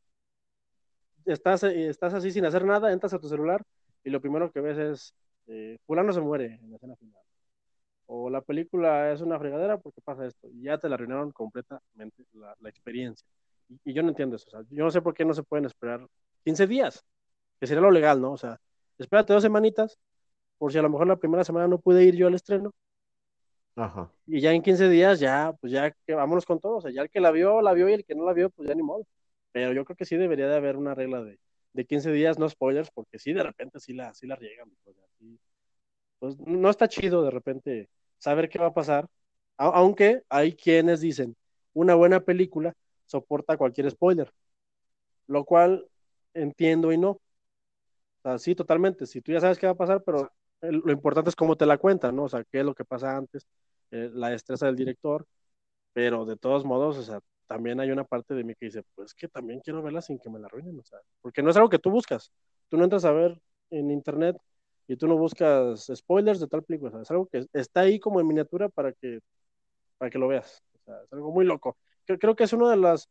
estás, 1.25 1.63
estás 1.63 2.13
así 2.13 2.31
sin 2.31 2.45
hacer 2.45 2.65
nada, 2.65 2.91
entras 2.91 3.13
a 3.13 3.19
tu 3.19 3.29
celular 3.29 3.63
y 4.03 4.09
lo 4.09 4.21
primero 4.21 4.51
que 4.51 4.61
ves 4.61 4.77
es, 4.77 5.13
fulano 5.85 6.11
se 6.13 6.21
muere 6.21 6.59
en 6.61 6.71
la 6.71 6.77
escena 6.77 6.95
final. 6.95 7.24
O 8.07 8.29
la 8.29 8.41
película 8.41 9.11
es 9.11 9.21
una 9.21 9.39
fregadera 9.39 9.77
porque 9.79 10.01
pasa 10.01 10.25
esto. 10.25 10.47
Y 10.49 10.63
ya 10.63 10.77
te 10.77 10.89
la 10.89 10.95
arruinaron 10.95 11.31
completamente 11.31 12.25
la, 12.33 12.55
la 12.59 12.69
experiencia. 12.69 13.27
Y, 13.69 13.79
y 13.85 13.93
yo 13.93 14.03
no 14.03 14.09
entiendo 14.09 14.35
eso. 14.35 14.47
O 14.47 14.51
sea, 14.51 14.61
yo 14.69 14.83
no 14.83 14.91
sé 14.91 15.01
por 15.01 15.13
qué 15.13 15.25
no 15.25 15.33
se 15.33 15.43
pueden 15.43 15.65
esperar 15.65 16.07
15 16.43 16.67
días, 16.67 17.03
que 17.59 17.67
sería 17.67 17.81
lo 17.81 17.91
legal, 17.91 18.21
¿no? 18.21 18.33
O 18.33 18.37
sea, 18.37 18.59
espérate 18.97 19.33
dos 19.33 19.43
semanitas, 19.43 19.97
por 20.57 20.71
si 20.71 20.77
a 20.77 20.81
lo 20.81 20.89
mejor 20.89 21.07
la 21.07 21.17
primera 21.17 21.43
semana 21.43 21.67
no 21.67 21.79
pude 21.79 22.03
ir 22.03 22.15
yo 22.15 22.27
al 22.27 22.35
estreno, 22.35 22.71
Ajá. 23.75 24.11
y 24.27 24.41
ya 24.41 24.53
en 24.53 24.61
15 24.61 24.89
días, 24.89 25.19
ya, 25.19 25.53
pues 25.59 25.71
ya 25.73 25.91
que 25.91 26.13
vámonos 26.13 26.45
con 26.45 26.59
todo. 26.59 26.77
O 26.77 26.81
sea, 26.81 26.91
ya 26.91 27.01
el 27.01 27.09
que 27.09 27.19
la 27.19 27.31
vio, 27.31 27.61
la 27.61 27.73
vio, 27.73 27.89
y 27.89 27.93
el 27.93 28.05
que 28.05 28.15
no 28.15 28.25
la 28.25 28.33
vio, 28.33 28.49
pues 28.49 28.69
ya 28.69 28.75
ni 28.75 28.83
modo. 28.83 29.05
Pero 29.51 29.73
yo 29.73 29.85
creo 29.85 29.95
que 29.97 30.05
sí 30.05 30.17
debería 30.17 30.47
de 30.47 30.55
haber 30.55 30.77
una 30.77 30.95
regla 30.95 31.23
de, 31.23 31.39
de 31.73 31.85
15 31.85 32.11
días, 32.11 32.39
no 32.39 32.49
spoilers, 32.49 32.89
porque 32.91 33.19
sí, 33.19 33.33
de 33.33 33.43
repente 33.43 33.79
sí 33.79 33.93
la, 33.93 34.13
sí 34.13 34.27
la 34.27 34.35
riegan. 34.35 34.69
Pues, 34.83 34.97
así, 34.99 35.39
pues 36.25 36.39
no 36.39 36.69
está 36.71 36.87
chido 36.87 37.23
de 37.23 37.29
repente 37.29 37.87
saber 38.17 38.49
qué 38.49 38.57
va 38.57 38.67
a 38.67 38.73
pasar, 38.73 39.07
aunque 39.57 40.23
hay 40.29 40.55
quienes 40.55 40.99
dicen, 41.01 41.35
una 41.73 41.93
buena 41.93 42.19
película 42.19 42.73
soporta 43.05 43.57
cualquier 43.57 43.91
spoiler, 43.91 44.31
lo 45.27 45.45
cual 45.45 45.87
entiendo 46.33 46.91
y 46.91 46.97
no. 46.97 47.09
O 47.11 47.21
sea, 48.23 48.39
sí, 48.39 48.55
totalmente. 48.55 49.05
Si 49.05 49.21
tú 49.21 49.33
ya 49.33 49.39
sabes 49.39 49.59
qué 49.59 49.67
va 49.67 49.73
a 49.73 49.77
pasar, 49.77 50.01
pero 50.03 50.31
lo 50.61 50.91
importante 50.91 51.29
es 51.29 51.35
cómo 51.35 51.55
te 51.55 51.67
la 51.67 51.77
cuentan, 51.77 52.15
¿no? 52.15 52.23
O 52.23 52.29
sea, 52.29 52.43
qué 52.43 52.61
es 52.61 52.65
lo 52.65 52.73
que 52.73 52.85
pasa 52.85 53.15
antes, 53.15 53.45
eh, 53.91 54.09
la 54.11 54.29
destreza 54.29 54.65
del 54.65 54.75
director, 54.75 55.27
pero 55.93 56.25
de 56.25 56.37
todos 56.37 56.65
modos, 56.65 57.11
también 57.45 57.79
hay 57.79 57.91
una 57.91 58.03
parte 58.03 58.33
de 58.33 58.43
mí 58.43 58.55
que 58.55 58.65
dice, 58.65 58.81
pues 58.95 59.13
que 59.13 59.27
también 59.27 59.59
quiero 59.59 59.83
verla 59.83 60.01
sin 60.01 60.17
que 60.17 60.31
me 60.31 60.39
la 60.39 60.47
arruinen, 60.47 60.79
o 60.79 60.83
sea, 60.83 60.97
porque 61.21 61.43
no 61.43 61.51
es 61.51 61.57
algo 61.57 61.69
que 61.69 61.77
tú 61.77 61.91
buscas. 61.91 62.31
Tú 62.69 62.77
no 62.77 62.83
entras 62.85 63.05
a 63.05 63.11
ver 63.11 63.39
en 63.69 63.91
internet 63.91 64.37
y 64.87 64.95
tú 64.97 65.07
no 65.07 65.17
buscas 65.17 65.91
spoilers 65.93 66.39
de 66.39 66.47
tal 66.47 66.63
película, 66.63 66.89
o 66.89 66.93
sea, 66.93 67.01
es 67.01 67.11
algo 67.11 67.27
que 67.27 67.45
está 67.53 67.81
ahí 67.81 67.99
como 67.99 68.19
en 68.19 68.27
miniatura 68.27 68.69
para 68.69 68.91
que, 68.93 69.19
para 69.97 70.09
que 70.11 70.19
lo 70.19 70.27
veas. 70.27 70.63
Es 70.85 71.13
algo 71.13 71.31
muy 71.31 71.45
loco. 71.45 71.77
Creo, 72.05 72.19
creo 72.19 72.35
que 72.35 72.43
es 72.43 72.53
una 72.53 72.69
de 72.69 72.77
las 72.77 73.09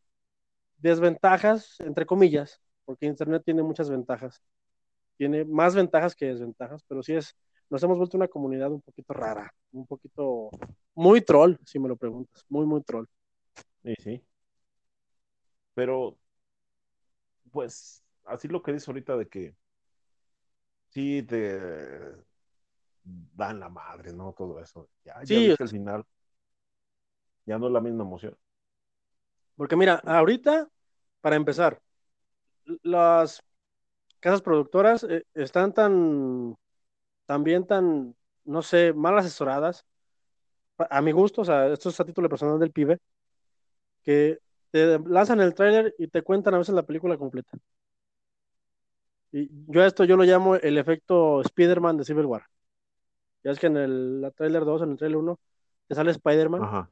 desventajas, 0.78 1.80
entre 1.80 2.06
comillas, 2.06 2.60
porque 2.84 3.06
internet 3.06 3.42
tiene 3.44 3.62
muchas 3.62 3.90
ventajas. 3.90 4.42
Tiene 5.16 5.44
más 5.44 5.74
ventajas 5.74 6.14
que 6.14 6.26
desventajas, 6.26 6.84
pero 6.88 7.02
sí 7.02 7.14
es, 7.14 7.36
nos 7.70 7.82
hemos 7.82 7.98
vuelto 7.98 8.16
una 8.16 8.28
comunidad 8.28 8.70
un 8.72 8.82
poquito 8.82 9.12
rara, 9.14 9.52
un 9.72 9.86
poquito, 9.86 10.50
muy 10.94 11.20
troll, 11.22 11.56
si 11.64 11.78
me 11.78 11.88
lo 11.88 11.96
preguntas, 11.96 12.44
muy, 12.48 12.66
muy 12.66 12.82
troll. 12.82 13.06
Sí, 13.84 13.94
sí. 14.02 14.24
Pero, 15.74 16.16
pues, 17.50 18.02
así 18.24 18.48
lo 18.48 18.62
que 18.62 18.72
dices 18.72 18.88
ahorita 18.88 19.16
de 19.16 19.28
que 19.28 19.54
sí 20.94 21.22
te 21.24 22.14
dan 23.36 23.60
la 23.60 23.68
madre, 23.68 24.12
¿no? 24.12 24.32
Todo 24.32 24.60
eso. 24.60 24.88
Ya, 25.04 25.14
ya 25.14 25.26
Sí, 25.26 25.54
el 25.58 25.68
final. 25.68 26.04
Ya 27.46 27.58
no 27.58 27.66
es 27.66 27.72
la 27.72 27.80
misma 27.80 28.04
emoción. 28.04 28.36
Porque 29.56 29.76
mira, 29.76 30.00
ahorita, 30.04 30.68
para 31.20 31.36
empezar, 31.36 31.80
las 32.82 33.42
casas 34.20 34.42
productoras 34.42 35.04
eh, 35.04 35.24
están 35.34 35.74
tan, 35.74 36.56
también 37.26 37.66
tan, 37.66 38.16
no 38.44 38.62
sé, 38.62 38.92
mal 38.92 39.18
asesoradas, 39.18 39.84
a 40.78 41.00
mi 41.02 41.12
gusto, 41.12 41.42
o 41.42 41.44
sea, 41.44 41.68
esto 41.68 41.90
es 41.90 42.00
a 42.00 42.04
título 42.04 42.28
personal 42.28 42.58
del 42.58 42.72
pibe, 42.72 42.98
que 44.02 44.38
te 44.70 44.98
lanzan 45.00 45.40
el 45.40 45.54
tráiler 45.54 45.94
y 45.98 46.08
te 46.08 46.22
cuentan 46.22 46.54
a 46.54 46.58
veces 46.58 46.74
la 46.74 46.82
película 46.82 47.16
completa. 47.16 47.56
Y 49.36 49.50
yo 49.66 49.82
a 49.82 49.86
esto 49.86 50.04
yo 50.04 50.16
lo 50.16 50.22
llamo 50.22 50.54
el 50.54 50.78
efecto 50.78 51.40
Spider-Man 51.40 51.96
de 51.96 52.04
Civil 52.04 52.26
War. 52.26 52.46
Ya 53.42 53.50
es 53.50 53.58
que 53.58 53.66
en 53.66 53.76
el 53.76 54.20
la 54.20 54.30
tráiler 54.30 54.64
2, 54.64 54.82
en 54.82 54.92
el 54.92 54.96
tráiler 54.96 55.16
1, 55.16 55.40
te 55.88 55.94
sale 55.96 56.12
Spider-Man. 56.12 56.88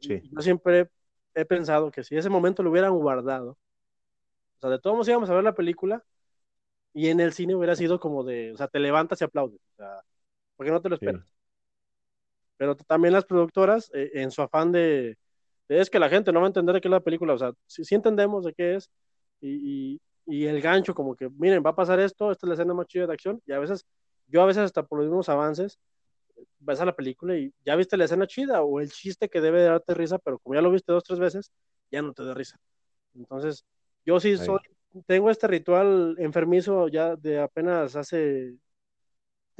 Sí. 0.00 0.20
Yo 0.32 0.40
siempre 0.40 0.90
he 1.34 1.44
pensado 1.44 1.92
que 1.92 2.02
si 2.02 2.16
ese 2.16 2.28
momento 2.28 2.64
lo 2.64 2.70
hubieran 2.72 2.92
guardado, 2.98 3.50
o 3.50 4.60
sea, 4.60 4.70
de 4.70 4.80
todos 4.80 4.94
modos 4.94 5.08
íbamos 5.08 5.30
a 5.30 5.34
ver 5.34 5.44
la 5.44 5.54
película, 5.54 6.04
Y 6.92 7.08
en 7.08 7.20
el 7.20 7.32
cine 7.32 7.54
hubiera 7.54 7.76
sido 7.76 8.00
como 8.00 8.24
de, 8.24 8.52
o 8.52 8.56
sea, 8.56 8.66
te 8.66 8.80
levantas 8.80 9.20
y 9.20 9.24
aplaudes, 9.24 9.60
o 9.74 9.76
sea, 9.76 10.02
porque 10.56 10.72
no 10.72 10.82
te 10.82 10.88
lo 10.88 10.96
esperas. 10.96 11.32
Pero 12.56 12.76
también 12.76 13.14
las 13.14 13.24
productoras, 13.24 13.90
eh, 13.94 14.10
en 14.14 14.32
su 14.32 14.42
afán 14.42 14.72
de, 14.72 15.16
es 15.68 15.88
que 15.88 16.00
la 16.00 16.10
gente 16.10 16.32
no 16.32 16.40
va 16.40 16.46
a 16.46 16.48
entender 16.48 16.74
de 16.74 16.80
qué 16.80 16.88
es 16.88 16.92
la 16.92 17.00
película, 17.00 17.34
o 17.34 17.38
sea, 17.38 17.52
sí, 17.66 17.94
entendemos 17.94 18.44
de 18.44 18.52
qué 18.54 18.74
es, 18.74 18.90
y, 19.40 20.00
y, 20.26 20.46
el 20.46 20.60
gancho 20.60 20.94
como 20.94 21.14
que, 21.14 21.28
miren, 21.30 21.62
va 21.64 21.70
a 21.70 21.74
pasar 21.74 22.00
esto, 22.00 22.30
esta 22.30 22.46
es 22.46 22.48
la 22.48 22.54
escena 22.54 22.74
más 22.74 22.86
chida 22.86 23.06
de 23.06 23.12
acción, 23.12 23.42
y 23.46 23.52
a 23.52 23.58
veces, 23.58 23.86
yo 24.28 24.42
a 24.42 24.46
veces 24.46 24.64
hasta 24.64 24.82
por 24.82 24.98
los 24.98 25.08
mismos 25.08 25.28
avances, 25.28 25.78
ves 26.58 26.80
a 26.80 26.84
la 26.84 26.94
película 26.94 27.36
y 27.36 27.52
ya 27.64 27.76
viste 27.76 27.96
la 27.96 28.04
escena 28.04 28.26
chida 28.26 28.62
o 28.62 28.80
el 28.80 28.90
chiste 28.90 29.28
que 29.28 29.40
debe 29.40 29.62
darte 29.62 29.94
risa, 29.94 30.18
pero 30.18 30.38
como 30.38 30.54
ya 30.54 30.62
lo 30.62 30.70
viste 30.70 30.92
dos, 30.92 31.04
tres 31.04 31.18
veces, 31.18 31.52
ya 31.90 32.02
no 32.02 32.12
te 32.12 32.24
da 32.24 32.34
risa. 32.34 32.58
Entonces, 33.14 33.64
yo 34.04 34.18
sí 34.20 34.36
soy, 34.36 34.58
tengo 35.06 35.30
este 35.30 35.46
ritual 35.46 36.16
enfermizo 36.18 36.88
ya 36.88 37.16
de 37.16 37.40
apenas 37.40 37.96
hace, 37.96 38.56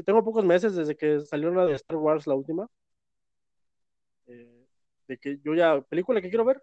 tengo 0.05 0.25
pocos 0.25 0.45
meses 0.45 0.75
desde 0.75 0.97
que 0.97 1.21
salió 1.21 1.51
la 1.53 1.67
de 1.67 1.75
Star 1.75 1.97
Wars, 1.97 2.27
la 2.27 2.35
última, 2.35 2.69
eh, 4.27 4.67
de 5.09 5.19
que 5.19 5.39
yo 5.45 5.55
ya, 5.55 5.81
película 5.83 6.21
que 6.21 6.29
quiero 6.29 6.45
ver, 6.45 6.63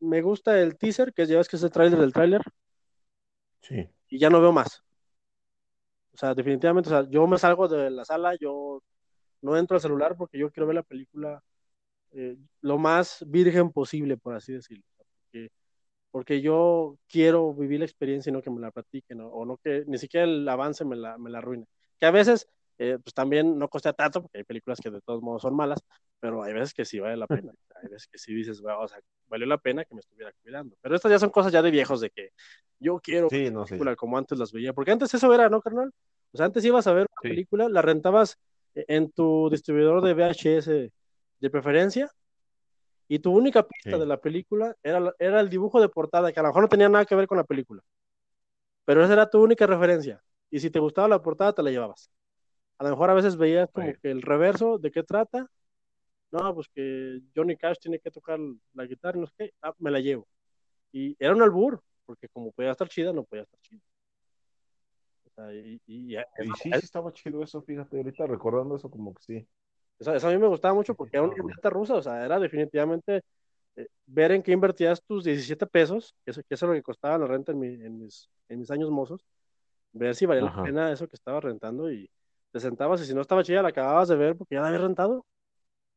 me 0.00 0.20
gusta 0.20 0.60
el 0.60 0.76
teaser, 0.76 1.12
que 1.12 1.26
ya 1.26 1.38
ves 1.38 1.48
que 1.48 1.56
es 1.56 1.62
el 1.62 1.70
trailer 1.70 2.00
del 2.00 2.12
trailer. 2.12 2.42
Sí. 3.62 3.88
Y 4.08 4.18
ya 4.18 4.30
no 4.30 4.40
veo 4.40 4.52
más. 4.52 4.82
O 6.12 6.16
sea, 6.16 6.34
definitivamente, 6.34 6.90
o 6.90 6.92
sea, 6.92 7.10
yo 7.10 7.26
me 7.26 7.38
salgo 7.38 7.68
de 7.68 7.90
la 7.90 8.04
sala, 8.04 8.34
yo 8.36 8.82
no 9.40 9.56
entro 9.56 9.76
al 9.76 9.80
celular 9.80 10.16
porque 10.16 10.38
yo 10.38 10.50
quiero 10.50 10.66
ver 10.66 10.76
la 10.76 10.82
película 10.82 11.42
eh, 12.12 12.36
lo 12.60 12.78
más 12.78 13.24
virgen 13.28 13.72
posible, 13.72 14.16
por 14.16 14.34
así 14.34 14.52
decirlo. 14.52 14.84
Porque, 14.96 15.50
porque, 16.10 16.42
yo 16.42 16.98
quiero 17.08 17.54
vivir 17.54 17.80
la 17.80 17.86
experiencia 17.86 18.30
y 18.30 18.32
no 18.34 18.42
que 18.42 18.50
me 18.50 18.60
la 18.60 18.70
platiquen, 18.70 19.20
o 19.22 19.44
no 19.46 19.56
que 19.58 19.84
ni 19.86 19.98
siquiera 19.98 20.26
el 20.26 20.48
avance 20.48 20.84
me 20.84 20.96
la, 20.96 21.18
me 21.18 21.30
la 21.30 21.38
arruine. 21.38 21.66
Que 21.98 22.06
a 22.06 22.10
veces, 22.10 22.48
eh, 22.78 22.98
pues 23.02 23.14
también 23.14 23.58
no 23.58 23.68
costa 23.68 23.92
tanto, 23.94 24.22
porque 24.22 24.38
hay 24.38 24.44
películas 24.44 24.80
que 24.80 24.90
de 24.90 25.00
todos 25.02 25.22
modos 25.22 25.42
son 25.42 25.56
malas, 25.56 25.80
pero 26.22 26.40
hay 26.44 26.52
veces 26.52 26.72
que 26.72 26.84
sí 26.84 27.00
vale 27.00 27.16
la 27.16 27.26
pena. 27.26 27.52
Hay 27.82 27.88
veces 27.88 28.06
que 28.06 28.16
sí 28.16 28.32
dices, 28.32 28.60
bueno, 28.60 28.78
o 28.78 28.86
sea, 28.86 29.00
valió 29.26 29.44
la 29.44 29.58
pena 29.58 29.84
que 29.84 29.92
me 29.92 29.98
estuviera 29.98 30.32
cuidando. 30.40 30.76
Pero 30.80 30.94
estas 30.94 31.10
ya 31.10 31.18
son 31.18 31.30
cosas 31.30 31.50
ya 31.50 31.62
de 31.62 31.72
viejos, 31.72 32.00
de 32.00 32.10
que 32.10 32.30
yo 32.78 33.00
quiero 33.00 33.28
sí, 33.28 33.50
no, 33.50 33.64
película 33.64 33.96
como 33.96 34.16
antes 34.16 34.38
las 34.38 34.52
veía. 34.52 34.72
Porque 34.72 34.92
antes 34.92 35.12
eso 35.12 35.34
era, 35.34 35.48
¿no, 35.48 35.60
carnal? 35.60 35.90
O 36.30 36.36
sea, 36.36 36.46
antes 36.46 36.64
ibas 36.64 36.86
a 36.86 36.92
ver 36.92 37.08
una 37.10 37.28
película, 37.28 37.68
la 37.68 37.82
rentabas 37.82 38.38
en 38.72 39.10
tu 39.10 39.50
distribuidor 39.50 40.00
de 40.00 40.14
VHS 40.14 40.92
de 41.40 41.50
preferencia 41.50 42.08
y 43.08 43.18
tu 43.18 43.36
única 43.36 43.66
pista 43.66 43.98
de 43.98 44.06
la 44.06 44.18
película 44.18 44.76
era, 44.80 45.12
era 45.18 45.40
el 45.40 45.50
dibujo 45.50 45.80
de 45.80 45.88
portada, 45.88 46.32
que 46.32 46.38
a 46.38 46.44
lo 46.44 46.50
mejor 46.50 46.62
no 46.62 46.68
tenía 46.68 46.88
nada 46.88 47.04
que 47.04 47.16
ver 47.16 47.26
con 47.26 47.38
la 47.38 47.44
película. 47.44 47.82
Pero 48.84 49.02
esa 49.02 49.14
era 49.14 49.28
tu 49.28 49.42
única 49.42 49.66
referencia. 49.66 50.22
Y 50.50 50.60
si 50.60 50.70
te 50.70 50.78
gustaba 50.78 51.08
la 51.08 51.20
portada, 51.20 51.52
te 51.52 51.64
la 51.64 51.72
llevabas. 51.72 52.12
A 52.78 52.84
lo 52.84 52.90
mejor 52.90 53.10
a 53.10 53.14
veces 53.14 53.36
veías 53.36 53.68
como 53.72 53.92
que 54.00 54.12
el 54.12 54.22
reverso, 54.22 54.78
¿de 54.78 54.92
qué 54.92 55.02
trata? 55.02 55.48
No, 56.32 56.54
pues 56.54 56.68
que 56.74 57.20
Johnny 57.36 57.56
Cash 57.56 57.78
tiene 57.78 57.98
que 57.98 58.10
tocar 58.10 58.38
la 58.74 58.86
guitarra, 58.86 59.20
no 59.20 59.26
sé 59.26 59.32
qué, 59.36 59.54
ah, 59.62 59.74
me 59.78 59.90
la 59.90 60.00
llevo. 60.00 60.26
Y 60.90 61.16
era 61.18 61.34
un 61.34 61.42
albur, 61.42 61.82
porque 62.04 62.28
como 62.28 62.50
podía 62.52 62.72
estar 62.72 62.88
chida, 62.88 63.12
no 63.12 63.24
podía 63.24 63.44
estar 63.44 63.60
chida 63.60 63.82
y, 65.52 65.80
y, 65.86 66.16
sí, 66.62 66.70
estaba 66.72 67.12
chido 67.12 67.42
eso, 67.42 67.62
fíjate, 67.62 67.96
ahorita 67.96 68.26
recordando 68.26 68.76
eso 68.76 68.90
como 68.90 69.14
que 69.14 69.22
sí. 69.22 69.48
Eso, 69.98 70.28
a 70.28 70.30
mí 70.30 70.38
me 70.38 70.48
gustaba 70.48 70.74
mucho 70.74 70.94
porque 70.94 71.16
era 71.16 71.24
una 71.24 71.34
renta 71.34 71.70
rusa, 71.70 71.94
o 71.94 72.02
sea, 72.02 72.24
era 72.24 72.38
definitivamente 72.38 73.22
eh, 73.76 73.86
ver 74.06 74.32
en 74.32 74.42
qué 74.42 74.52
invertías 74.52 75.02
tus 75.02 75.24
17 75.24 75.66
pesos, 75.66 76.14
que 76.24 76.32
eso, 76.32 76.42
que 76.46 76.54
es 76.54 76.62
lo 76.62 76.72
que 76.72 76.82
costaba 76.82 77.18
la 77.18 77.26
renta 77.26 77.52
en, 77.52 77.60
mis, 77.60 78.28
en 78.48 78.58
mis 78.58 78.70
años 78.70 78.90
mozos, 78.90 79.24
ver 79.92 80.14
si 80.14 80.26
valía 80.26 80.44
la 80.44 80.62
pena 80.62 80.92
eso 80.92 81.06
que 81.08 81.16
estaba 81.16 81.40
rentando 81.40 81.90
y 81.90 82.10
te 82.50 82.60
sentabas 82.60 83.00
y 83.00 83.06
si 83.06 83.14
no 83.14 83.20
estaba 83.20 83.44
chida 83.44 83.62
la 83.62 83.68
acababas 83.68 84.08
de 84.08 84.16
ver 84.16 84.36
porque 84.36 84.56
ya 84.56 84.60
la 84.60 84.68
había 84.68 84.80
rentado 84.80 85.24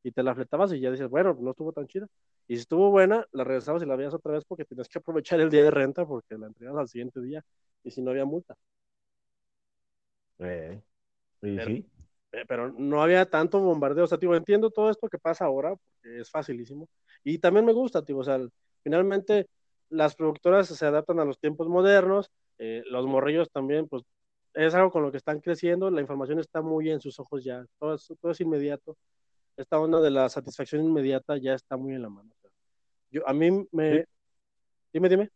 y 0.05 0.11
te 0.11 0.21
la 0.21 0.35
fletabas 0.35 0.71
y 0.71 0.79
ya 0.79 0.91
dices, 0.91 1.09
bueno, 1.09 1.35
no 1.39 1.49
estuvo 1.49 1.73
tan 1.73 1.87
chida. 1.87 2.05
Y 2.47 2.55
si 2.57 2.61
estuvo 2.61 2.91
buena, 2.91 3.25
la 3.31 3.43
regresabas 3.43 3.81
y 3.81 3.87
la 3.87 3.95
veías 3.95 4.13
otra 4.13 4.33
vez 4.33 4.45
porque 4.45 4.63
tenías 4.63 4.87
que 4.87 4.99
aprovechar 4.99 5.39
el 5.39 5.49
día 5.49 5.63
de 5.63 5.71
renta 5.71 6.05
porque 6.05 6.37
la 6.37 6.45
entregabas 6.45 6.81
al 6.81 6.87
siguiente 6.87 7.19
día 7.21 7.43
y 7.83 7.89
si 7.89 8.03
no 8.03 8.11
había 8.11 8.23
multa. 8.23 8.55
Eh, 10.37 10.79
eh, 11.41 12.45
pero, 12.47 12.71
no 12.71 13.01
había 13.01 13.27
tanto 13.27 13.59
bombardeo. 13.59 14.03
O 14.03 14.07
sea, 14.07 14.19
tío, 14.19 14.35
entiendo 14.35 14.69
todo 14.69 14.91
esto 14.91 15.09
que 15.09 15.17
pasa 15.17 15.45
ahora, 15.45 15.75
porque 15.75 16.19
es 16.19 16.29
facilísimo. 16.29 16.87
Y 17.23 17.39
también 17.39 17.65
me 17.65 17.73
gusta, 17.73 18.05
tío, 18.05 18.19
o 18.19 18.23
sea, 18.23 18.39
finalmente 18.83 19.47
las 19.89 20.15
productoras 20.15 20.67
se 20.67 20.85
adaptan 20.85 21.19
a 21.19 21.25
los 21.25 21.39
tiempos 21.39 21.67
modernos, 21.67 22.29
eh, 22.59 22.83
los 22.91 23.07
morrillos 23.07 23.49
también, 23.49 23.87
pues 23.87 24.03
es 24.53 24.75
algo 24.75 24.91
con 24.91 25.01
lo 25.01 25.09
que 25.09 25.17
están 25.17 25.39
creciendo, 25.39 25.89
la 25.89 26.01
información 26.01 26.37
está 26.39 26.61
muy 26.61 26.91
en 26.91 27.01
sus 27.01 27.19
ojos 27.19 27.43
ya, 27.43 27.65
todo 27.79 27.95
es, 27.95 28.07
todo 28.21 28.31
es 28.31 28.39
inmediato. 28.39 28.95
Esta 29.57 29.79
onda 29.79 30.01
de 30.01 30.11
la 30.11 30.27
satisfacción 30.29 30.83
inmediata 30.83 31.37
ya 31.37 31.53
está 31.53 31.77
muy 31.77 31.93
en 31.93 32.01
la 32.01 32.09
mano. 32.09 32.29
yo, 33.09 33.27
a 33.27 33.33
mí 33.33 33.67
me... 33.71 34.05
Dime, 34.91 35.09
dime. 35.09 35.29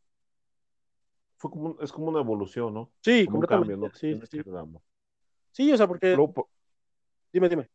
Fue 1.37 1.49
como, 1.51 1.77
es 1.79 1.91
como 1.91 2.07
una 2.07 2.19
evolución, 2.19 2.73
¿no? 2.73 2.91
Sí, 3.01 3.25
como 3.25 3.39
un 3.39 3.45
cambio, 3.45 3.77
¿no? 3.77 3.89
Sí, 3.93 4.19
sí. 4.29 4.41
Sí, 5.51 5.71
o 5.71 5.77
sea, 5.77 5.87
porque. 5.87 6.15
dime, 7.31 7.49
dime. 7.49 7.69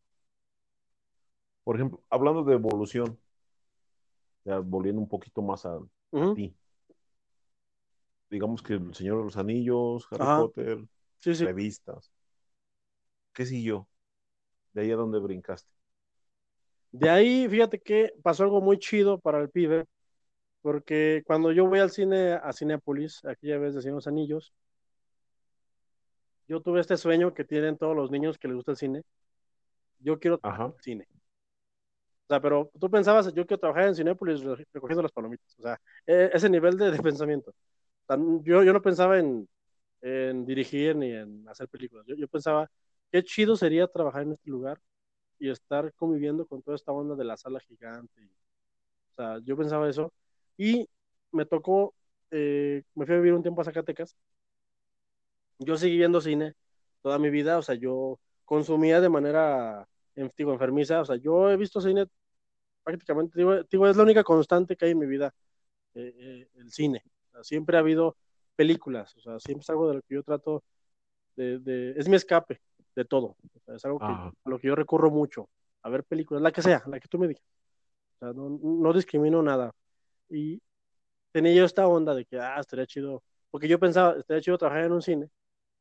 Por 1.64 1.76
ejemplo, 1.76 2.02
hablando 2.10 2.44
de 2.44 2.54
evolución, 2.54 3.18
ya 4.44 4.58
volviendo 4.58 5.00
un 5.00 5.08
poquito 5.08 5.40
más 5.40 5.64
a, 5.64 5.78
ti. 6.34 6.54
Digamos 8.28 8.62
que 8.62 8.74
El 8.74 8.94
Señor 8.94 9.18
de 9.18 9.24
los 9.24 9.36
Anillos, 9.38 10.06
Harry 10.10 10.24
Potter, 10.24 10.86
revistas. 11.22 12.12
¿Qué 13.32 13.46
siguió? 13.46 13.88
De 14.74 14.82
ahí 14.82 14.90
a 14.90 14.96
dónde 14.96 15.18
brincaste. 15.18 15.72
De 16.94 17.10
ahí, 17.10 17.48
fíjate 17.48 17.80
que 17.80 18.14
pasó 18.22 18.44
algo 18.44 18.60
muy 18.60 18.78
chido 18.78 19.18
para 19.18 19.40
el 19.40 19.50
pibe, 19.50 19.84
porque 20.62 21.24
cuando 21.26 21.50
yo 21.52 21.66
voy 21.66 21.80
al 21.80 21.90
cine, 21.90 22.34
a 22.34 22.52
Cinepolis, 22.52 23.24
aquella 23.24 23.58
vez 23.58 23.74
de 23.74 23.82
Señor 23.82 23.94
de 23.94 23.98
los 23.98 24.06
Anillos, 24.06 24.54
yo 26.46 26.60
tuve 26.62 26.80
este 26.80 26.96
sueño 26.96 27.34
que 27.34 27.44
tienen 27.44 27.76
todos 27.78 27.96
los 27.96 28.12
niños 28.12 28.38
que 28.38 28.46
les 28.46 28.54
gusta 28.56 28.70
el 28.72 28.76
cine. 28.76 29.02
Yo 29.98 30.20
quiero 30.20 30.38
trabajar 30.38 30.66
en 30.66 30.82
cine. 30.82 31.08
O 31.10 32.26
sea, 32.28 32.40
pero 32.40 32.70
tú 32.78 32.88
pensabas, 32.88 33.26
yo 33.34 33.44
quiero 33.44 33.58
trabajar 33.58 33.88
en 33.88 33.96
Cinepolis 33.96 34.42
recogiendo 34.72 35.02
las 35.02 35.12
palomitas. 35.12 35.52
O 35.58 35.62
sea, 35.62 35.80
e, 36.06 36.30
ese 36.32 36.48
nivel 36.48 36.76
de, 36.78 36.92
pensamiento. 37.02 37.52
yo, 38.44 38.62
yo 38.62 38.72
no 38.72 38.80
pensaba 38.82 39.18
en, 39.18 39.48
en, 40.00 40.46
dirigir 40.46 40.94
ni 40.94 41.10
en 41.12 41.48
hacer 41.48 41.68
películas. 41.68 42.06
Yo, 42.06 42.14
yo 42.14 42.28
pensaba, 42.28 42.70
qué 43.10 43.24
chido 43.24 43.56
sería 43.56 43.88
trabajar 43.88 44.22
en 44.22 44.32
este 44.32 44.48
lugar 44.48 44.80
y 45.46 45.50
estar 45.50 45.92
conviviendo 45.94 46.46
con 46.46 46.62
toda 46.62 46.76
esta 46.76 46.92
onda 46.92 47.14
de 47.16 47.24
la 47.24 47.36
sala 47.36 47.60
gigante. 47.60 48.30
o 49.10 49.14
sea, 49.14 49.38
yo 49.44 49.56
pensaba 49.56 49.88
eso. 49.88 50.12
Y 50.56 50.88
me 51.32 51.46
tocó, 51.46 51.94
eh, 52.30 52.82
me 52.94 53.06
fui 53.06 53.14
a 53.14 53.18
vivir 53.18 53.34
un 53.34 53.42
tiempo 53.42 53.62
a 53.62 53.64
Zacatecas 53.64 54.16
yo 55.58 55.76
seguí 55.76 55.96
viendo 55.96 56.20
cine 56.20 56.54
toda 57.02 57.18
mi 57.18 57.30
vida, 57.30 57.58
o 57.58 57.62
sea, 57.62 57.74
yo 57.74 58.18
consumía 58.44 59.00
de 59.00 59.08
manera, 59.08 59.86
digo, 60.36 60.52
enfermiza, 60.52 61.00
o 61.00 61.04
sea, 61.04 61.16
yo 61.16 61.50
he 61.50 61.56
visto 61.56 61.80
cine 61.80 62.06
prácticamente, 62.82 63.38
digo, 63.70 63.86
es 63.86 63.96
la 63.96 64.02
única 64.02 64.24
constante 64.24 64.76
que 64.76 64.86
hay 64.86 64.92
en 64.92 64.98
mi 64.98 65.06
vida, 65.06 65.34
eh, 65.94 66.14
eh, 66.18 66.48
el 66.56 66.70
cine. 66.72 67.02
siempre 67.42 67.76
ha 67.76 67.80
habido 67.80 68.16
películas, 68.56 69.16
o 69.16 69.20
sea, 69.20 69.40
siempre 69.40 69.62
es 69.62 69.70
algo 69.70 69.88
de 69.88 69.94
lo 69.96 70.02
que 70.02 70.14
yo 70.14 70.22
trato 70.22 70.64
de, 71.36 71.94
es 71.96 72.08
mi 72.08 72.16
escape 72.16 72.60
de 72.94 73.04
todo, 73.04 73.36
es 73.66 73.84
algo 73.84 74.02
a 74.02 74.32
lo 74.44 74.58
que 74.58 74.68
yo 74.68 74.74
recurro 74.74 75.10
mucho, 75.10 75.48
a 75.82 75.90
ver 75.90 76.04
películas, 76.04 76.42
la 76.42 76.52
que 76.52 76.62
sea, 76.62 76.82
la 76.86 77.00
que 77.00 77.08
tú 77.08 77.18
me 77.18 77.28
digas. 77.28 77.42
O 78.14 78.18
sea, 78.18 78.32
no, 78.32 78.58
no 78.62 78.92
discrimino 78.92 79.42
nada. 79.42 79.72
Y 80.28 80.60
tenía 81.32 81.52
yo 81.54 81.64
esta 81.64 81.86
onda 81.86 82.14
de 82.14 82.24
que, 82.24 82.38
ah, 82.38 82.60
estaría 82.60 82.86
chido, 82.86 83.22
porque 83.50 83.68
yo 83.68 83.78
pensaba, 83.78 84.16
estaría 84.18 84.42
chido 84.42 84.58
trabajar 84.58 84.84
en 84.84 84.92
un 84.92 85.02
cine 85.02 85.28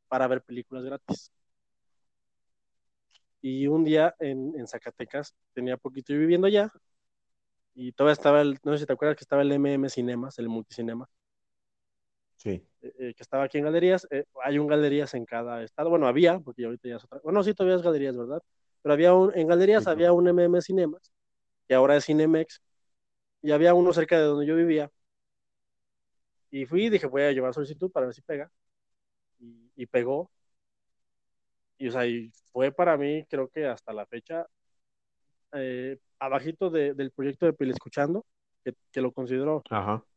para 0.07 0.27
ver 0.27 0.41
películas 0.41 0.83
gratis. 0.83 1.31
Y 3.41 3.67
un 3.67 3.83
día 3.83 4.15
en, 4.19 4.53
en 4.57 4.67
Zacatecas, 4.67 5.35
tenía 5.53 5.77
poquito 5.77 6.13
viviendo 6.13 6.47
allá, 6.47 6.71
y 7.75 7.91
todavía 7.91 8.13
estaba 8.13 8.41
el, 8.41 8.59
no 8.63 8.73
sé 8.73 8.79
si 8.79 8.85
te 8.85 8.93
acuerdas 8.93 9.17
que 9.17 9.23
estaba 9.23 9.41
el 9.41 9.51
MM 9.51 9.89
Cinemas, 9.89 10.37
el 10.39 10.49
multicinema. 10.49 11.07
Sí. 12.43 12.61
Eh, 12.81 12.93
eh, 12.99 13.13
que 13.15 13.23
estaba 13.23 13.43
aquí 13.43 13.57
en 13.57 13.63
galerías. 13.63 14.05
Eh, 14.11 14.25
hay 14.43 14.59
un 14.59 14.67
galerías 14.67 15.13
en 15.13 15.25
cada 15.25 15.63
estado. 15.63 15.89
Bueno, 15.89 16.07
había, 16.07 16.39
porque 16.39 16.65
ahorita 16.65 16.89
ya 16.89 16.97
es 16.97 17.03
otra. 17.05 17.19
Bueno, 17.23 17.41
sí, 17.41 17.53
todavía 17.53 17.77
es 17.77 17.81
galerías, 17.81 18.17
¿verdad? 18.17 18.41
Pero 18.81 18.93
había 18.93 19.13
un, 19.13 19.31
en 19.33 19.47
galerías 19.47 19.87
había 19.87 20.11
un 20.11 20.27
MM 20.27 20.61
Cinemas, 20.61 21.13
que 21.67 21.73
ahora 21.73 21.95
es 21.95 22.05
Cinemex, 22.05 22.61
y 23.41 23.51
había 23.51 23.73
uno 23.73 23.93
cerca 23.93 24.17
de 24.17 24.25
donde 24.25 24.45
yo 24.45 24.57
vivía. 24.57 24.91
Y 26.51 26.65
fui 26.65 26.85
y 26.85 26.89
dije, 26.89 27.07
voy 27.07 27.21
a 27.23 27.31
llevar 27.31 27.53
solicitud 27.53 27.89
para 27.89 28.07
ver 28.07 28.15
si 28.15 28.21
pega 28.21 28.51
y, 29.75 29.85
pegó. 29.87 30.29
Y, 31.77 31.87
o 31.87 31.91
sea, 31.91 32.05
y 32.05 32.29
fue 32.51 32.71
para 32.73 32.97
mí, 32.97 33.25
creo 33.29 33.47
que 33.47 33.65
hasta 33.67 33.93
la 33.93 34.05
fecha, 34.05 34.45
eh, 35.53 35.97
abajito 36.19 36.69
del 36.69 37.11
proyecto 37.11 37.45
de 37.45 37.53
Pile 37.53 37.71
Escuchando, 37.71 38.25
que, 38.63 38.73
que 38.91 39.01
lo 39.01 39.13
considero 39.13 39.63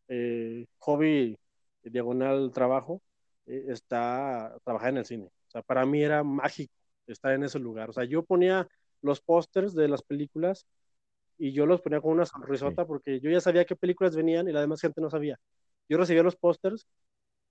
eh, 0.08 0.66
hobby 0.78 1.38
diagonal 1.90 2.52
trabajo, 2.52 3.02
eh, 3.46 3.66
está 3.68 4.56
trabajar 4.64 4.90
en 4.90 4.98
el 4.98 5.04
cine. 5.06 5.26
O 5.26 5.50
sea, 5.50 5.62
para 5.62 5.86
mí 5.86 6.02
era 6.02 6.22
mágico 6.22 6.72
estar 7.06 7.32
en 7.32 7.44
ese 7.44 7.58
lugar. 7.58 7.90
O 7.90 7.92
sea, 7.92 8.04
yo 8.04 8.22
ponía 8.24 8.68
los 9.02 9.20
pósters 9.20 9.74
de 9.74 9.88
las 9.88 10.02
películas 10.02 10.66
y 11.38 11.52
yo 11.52 11.66
los 11.66 11.80
ponía 11.80 12.00
con 12.00 12.12
una 12.12 12.26
sonrisota 12.26 12.86
porque 12.86 13.20
yo 13.20 13.30
ya 13.30 13.40
sabía 13.40 13.64
qué 13.64 13.76
películas 13.76 14.16
venían 14.16 14.48
y 14.48 14.52
la 14.52 14.60
demás 14.60 14.80
gente 14.80 15.00
no 15.00 15.10
sabía. 15.10 15.38
Yo 15.88 15.98
recibía 15.98 16.22
los 16.22 16.36
pósters 16.36 16.86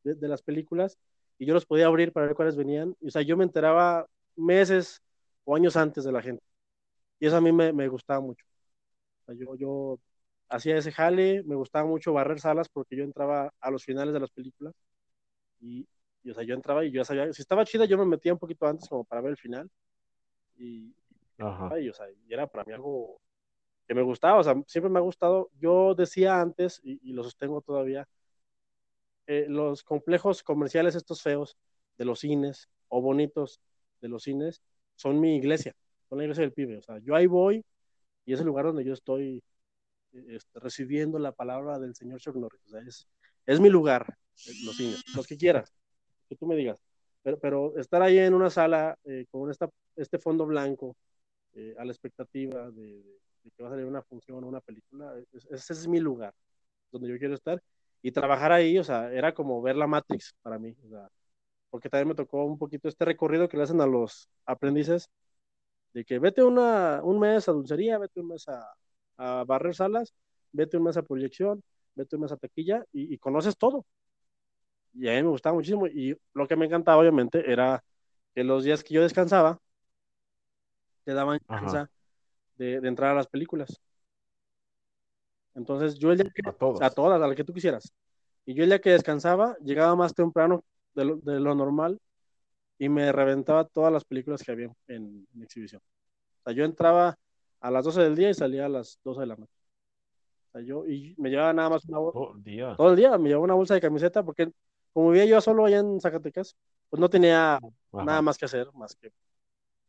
de, 0.04 0.28
las 0.28 0.41
películas 0.41 0.98
y 1.38 1.45
yo 1.45 1.54
los 1.54 1.65
podía 1.65 1.88
abrir 1.88 2.12
para 2.12 2.28
ver 2.28 2.36
cuáles 2.36 2.56
venían. 2.56 2.95
o 3.06 3.10
sea, 3.10 3.21
yo 3.21 3.38
me 3.38 3.43
enteraba 3.43 4.08
meses 4.36 5.02
o 5.45 5.56
años 5.56 5.76
antes 5.78 6.04
de 6.04 6.12
la 6.12 6.21
gente. 6.21 6.43
Y 7.19 7.28
eso 7.28 7.38
a 7.38 7.41
mí 7.41 7.52
me, 7.52 7.74
me 7.74 7.88
gustaba 7.88 8.19
mucho. 8.19 8.45
O 9.24 9.26
sea, 9.26 9.36
yo, 9.36 9.56
yo 9.56 10.00
hacía 10.50 10.78
ese 10.78 10.92
jale, 10.92 11.44
me 11.44 11.56
gustaba 11.56 11.88
mucho 11.88 12.14
barrer 12.14 12.40
salas 12.40 12.70
porque 12.70 12.96
yo 12.96 13.04
entraba 13.04 13.54
a 13.60 13.72
los 13.72 13.84
finales 13.86 14.14
de 14.14 14.20
las 14.20 14.32
películas 14.32 14.74
y, 15.62 15.88
o 16.30 16.34
sea, 16.34 16.44
yo 16.44 16.56
entraba 16.56 16.86
y 16.86 16.92
yo 16.92 17.02
ya 17.02 17.06
sabía, 17.06 17.34
si 17.34 17.42
estaba 17.42 17.66
chida 17.66 17.86
yo 17.86 17.98
me 17.98 18.06
metía 18.06 18.34
un 18.34 18.40
poquito 18.40 18.68
antes 18.68 18.90
como 18.90 19.06
para 19.06 19.22
ver 19.22 19.32
el 19.32 19.38
final 19.38 19.70
y, 20.58 20.96
y, 21.82 21.90
o 21.90 21.94
sea, 21.94 22.08
y 22.12 22.34
era 22.34 22.48
para 22.48 22.66
mí 22.66 22.74
algo 22.74 23.22
que 23.88 23.96
me 23.96 24.02
gustaba, 24.04 24.40
o 24.40 24.44
sea, 24.44 24.56
siempre 24.68 24.92
me 24.92 25.00
ha 25.00 25.04
gustado, 25.04 25.50
yo 25.60 25.96
decía 25.96 26.42
antes 26.42 26.82
y, 26.84 27.00
y 27.10 27.14
lo 27.14 27.24
sostengo 27.24 27.62
todavía, 27.62 28.08
eh, 29.28 29.48
los 29.50 29.84
complejos 29.84 30.44
comerciales 30.44 30.96
estos 30.96 31.22
feos 31.22 31.58
de 31.98 32.06
los 32.06 32.20
cines 32.20 32.70
o 32.90 33.02
bonitos 33.02 33.62
de 34.02 34.10
los 34.10 34.24
cines 34.24 34.62
son 34.96 35.20
mi 35.20 35.38
iglesia, 35.38 35.76
son 36.10 36.20
la 36.20 36.26
iglesia 36.26 36.44
del 36.44 36.54
pibe, 36.54 36.78
o 36.78 36.82
sea, 36.82 37.00
yo 37.00 37.16
ahí 37.16 37.28
voy 37.28 37.66
y 38.26 38.34
es 38.34 38.40
el 38.40 38.48
lugar 38.48 38.66
donde 38.66 38.84
yo 38.86 38.94
estoy 38.94 39.44
este, 40.30 40.60
recibiendo 40.60 41.19
la 41.19 41.32
palabra 41.32 41.80
del 41.80 41.95
señor 41.95 42.19
Chuck 42.19 42.36
es, 42.86 43.08
es 43.45 43.60
mi 43.60 43.69
lugar, 43.69 44.17
eh, 44.47 44.51
los 44.63 44.75
cines, 44.75 45.04
los 45.15 45.28
que 45.28 45.38
quieras, 45.38 45.73
que 46.30 46.36
tú 46.36 46.45
me 46.45 46.56
digas. 46.56 46.80
Pero, 47.21 47.39
pero 47.39 47.78
estar 47.78 48.01
ahí 48.01 48.17
en 48.19 48.34
una 48.34 48.49
sala 48.49 48.97
eh, 49.04 49.25
con 49.32 49.49
esta, 49.49 49.69
este 49.95 50.19
fondo 50.19 50.45
blanco, 50.45 50.95
eh, 51.54 51.73
a 51.78 51.86
la 51.86 51.91
expectativa 51.91 52.69
de, 52.71 53.04
que 53.56 53.63
va 53.63 53.69
a 53.69 53.71
salir 53.71 53.86
una 53.86 54.01
función 54.01 54.43
o 54.43 54.47
una 54.47 54.62
película, 54.62 55.13
ese 55.32 55.73
es 55.73 55.88
mi 55.88 55.99
lugar, 55.99 56.34
donde 56.91 57.10
yo 57.10 57.17
quiero 57.17 57.34
estar. 57.34 57.62
Y 58.01 58.12
trabajar 58.12 58.51
ahí, 58.51 58.78
o 58.78 58.84
sea, 58.84 59.12
era 59.12 59.34
como 59.34 59.62
ver 59.62 59.75
la 59.75 59.88
Matrix 59.88 60.36
para 60.41 60.60
mí. 60.60 60.75
O 60.86 60.89
sea, 60.89 61.10
porque 61.69 61.89
también 61.89 62.10
me 62.10 62.15
tocó 62.15 62.45
un 62.45 62.58
poquito 62.58 62.88
este 62.88 63.06
recorrido 63.06 63.49
que 63.49 63.58
le 63.58 63.63
hacen 63.63 63.82
a 63.82 63.88
los 63.88 64.30
aprendices, 64.45 65.10
de 65.93 66.06
que 66.06 66.19
vete 66.19 66.43
una, 66.43 67.01
un 67.04 67.19
mes 67.19 67.47
a 67.49 67.54
dulcería, 67.54 67.97
vete 67.97 68.19
un 68.19 68.28
mes 68.28 68.47
a, 68.47 68.75
a 69.17 69.43
barrer 69.45 69.75
salas, 69.75 70.13
vete 70.51 70.78
un 70.78 70.84
mes 70.84 70.97
a 70.97 71.04
proyección, 71.04 71.63
vete 71.95 72.15
un 72.15 72.23
mes 72.23 72.32
a 72.32 72.38
taquilla 72.38 72.86
y, 72.91 73.17
conoces 73.17 73.58
todo. 73.58 73.86
Y 74.93 75.08
a 75.10 75.13
mí 75.13 75.23
me 75.23 75.30
gustaba 75.30 75.56
muchísimo. 75.56 75.88
Y 75.88 76.17
lo 76.34 76.47
que 76.47 76.56
me 76.56 76.65
encantaba, 76.65 77.01
obviamente, 77.01 77.51
era 77.51 77.84
que 78.34 78.43
los 78.43 78.63
días 78.63 78.84
que 78.84 78.93
yo 78.93 79.01
descansaba, 79.01 79.60
te 81.04 81.13
daban 81.13 81.39
chance 81.47 81.86
de, 82.58 82.82
de, 82.82 82.88
entrar 82.88 83.12
a 83.12 83.15
las 83.15 83.28
películas. 83.28 83.80
Entonces, 85.54 85.97
yo 85.99 86.12
el 86.12 86.17
día 86.17 86.32
que, 86.34 86.49
a, 86.49 86.54
todas. 86.54 86.82
a 86.82 86.93
todas, 86.93 87.21
a 87.21 87.28
las 87.28 87.36
que 87.36 87.43
tú 87.43 87.54
quisieras. 87.54 87.93
Y 88.45 88.54
yo 88.54 88.63
el 88.63 88.69
día 88.69 88.80
que 88.80 88.91
descansaba, 88.91 89.56
llegaba 89.63 89.95
más 89.95 90.13
temprano 90.13 90.63
de 90.93 91.06
lo, 91.06 91.17
de 91.17 91.39
lo 91.39 91.56
normal 91.56 91.99
y 92.78 92.89
me 92.89 93.12
reventaba 93.12 93.65
todas 93.65 93.91
las 93.91 94.04
películas 94.04 94.43
que 94.43 94.51
había 94.51 94.69
en, 94.88 95.28
en 95.34 95.43
exhibición. 95.43 95.82
O 96.39 96.43
sea, 96.43 96.54
yo 96.54 96.65
entraba 96.65 97.17
a 97.65 97.71
las 97.71 97.84
12 97.84 98.01
del 98.01 98.15
día 98.15 98.30
y 98.30 98.34
salía 98.36 98.67
a 98.67 98.69
las 98.69 98.99
12 99.04 99.21
de 99.21 99.25
la 99.25 99.36
noche. 99.36 99.54
O 100.49 100.51
sea, 100.51 100.62
yo, 100.62 100.86
y 100.86 101.15
me 101.17 101.32
llevaba 101.32 101.51
nada 101.51 101.69
más 101.69 101.86
una 101.86 101.97
bolsa. 101.97 102.19
Todo 102.19 102.36
el 102.36 102.43
día. 102.43 102.75
Todo 102.78 102.89
el 102.91 102.95
día, 102.95 103.17
me 103.17 103.30
llevaba 103.30 103.43
una 103.43 103.54
bolsa 103.56 103.73
de 103.73 103.82
camiseta 103.82 104.23
porque 104.23 104.51
como 104.93 105.10
vivía 105.10 105.25
yo 105.25 105.41
solo 105.41 105.65
allá 105.65 105.80
en 105.80 105.99
Zacatecas, 105.99 106.56
pues 106.89 106.99
no 106.99 107.10
tenía 107.10 107.60
nada 107.91 108.21
más 108.21 108.38
que 108.38 108.45
hacer, 108.45 108.71
más 108.73 108.95
que 108.95 109.12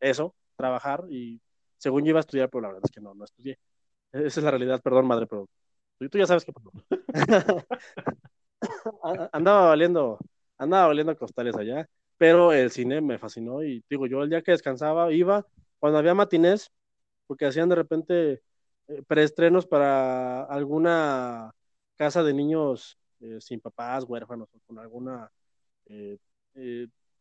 eso, 0.00 0.34
trabajar 0.56 1.04
y 1.10 1.40
según 1.76 2.04
yo 2.04 2.10
iba 2.10 2.18
a 2.18 2.20
estudiar, 2.20 2.48
pero 2.48 2.62
la 2.62 2.68
verdad 2.68 2.82
es 2.84 2.90
que 2.90 3.00
no, 3.00 3.14
no 3.14 3.24
estudié. 3.24 3.58
Esa 4.10 4.40
es 4.40 4.44
la 4.44 4.50
realidad, 4.50 4.80
perdón, 4.82 5.06
madre, 5.06 5.26
pero 5.26 5.46
tú, 5.98 6.18
ya 6.18 6.26
sabes 6.26 6.46
qué 6.46 6.52
pasó. 6.52 6.72
andaba 9.32 9.66
valiendo, 9.66 10.18
andaba 10.56 10.86
valiendo 10.86 11.16
costales 11.16 11.54
allá, 11.56 11.86
pero 12.16 12.52
el 12.52 12.70
cine 12.70 13.02
me 13.02 13.18
fascinó 13.18 13.62
y 13.62 13.84
digo, 13.90 14.06
yo 14.06 14.22
el 14.22 14.30
día 14.30 14.40
que 14.40 14.52
descansaba 14.52 15.12
iba, 15.12 15.46
cuando 15.78 15.98
había 15.98 16.14
matinés, 16.14 16.72
porque 17.26 17.46
hacían 17.46 17.68
de 17.68 17.74
repente 17.74 18.42
eh, 18.88 19.02
preestrenos 19.06 19.66
para 19.66 20.44
alguna 20.44 21.52
casa 21.96 22.22
de 22.22 22.34
niños 22.34 22.98
eh, 23.20 23.38
sin 23.40 23.60
papás, 23.60 24.04
huérfanos, 24.04 24.48
o 24.54 24.58
con 24.66 24.78
alguna 24.78 25.30
eh, 25.86 26.18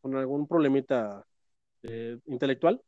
con 0.01 0.15
algún 0.15 0.47
problemita 0.47 1.25
intelectual, 2.25 2.81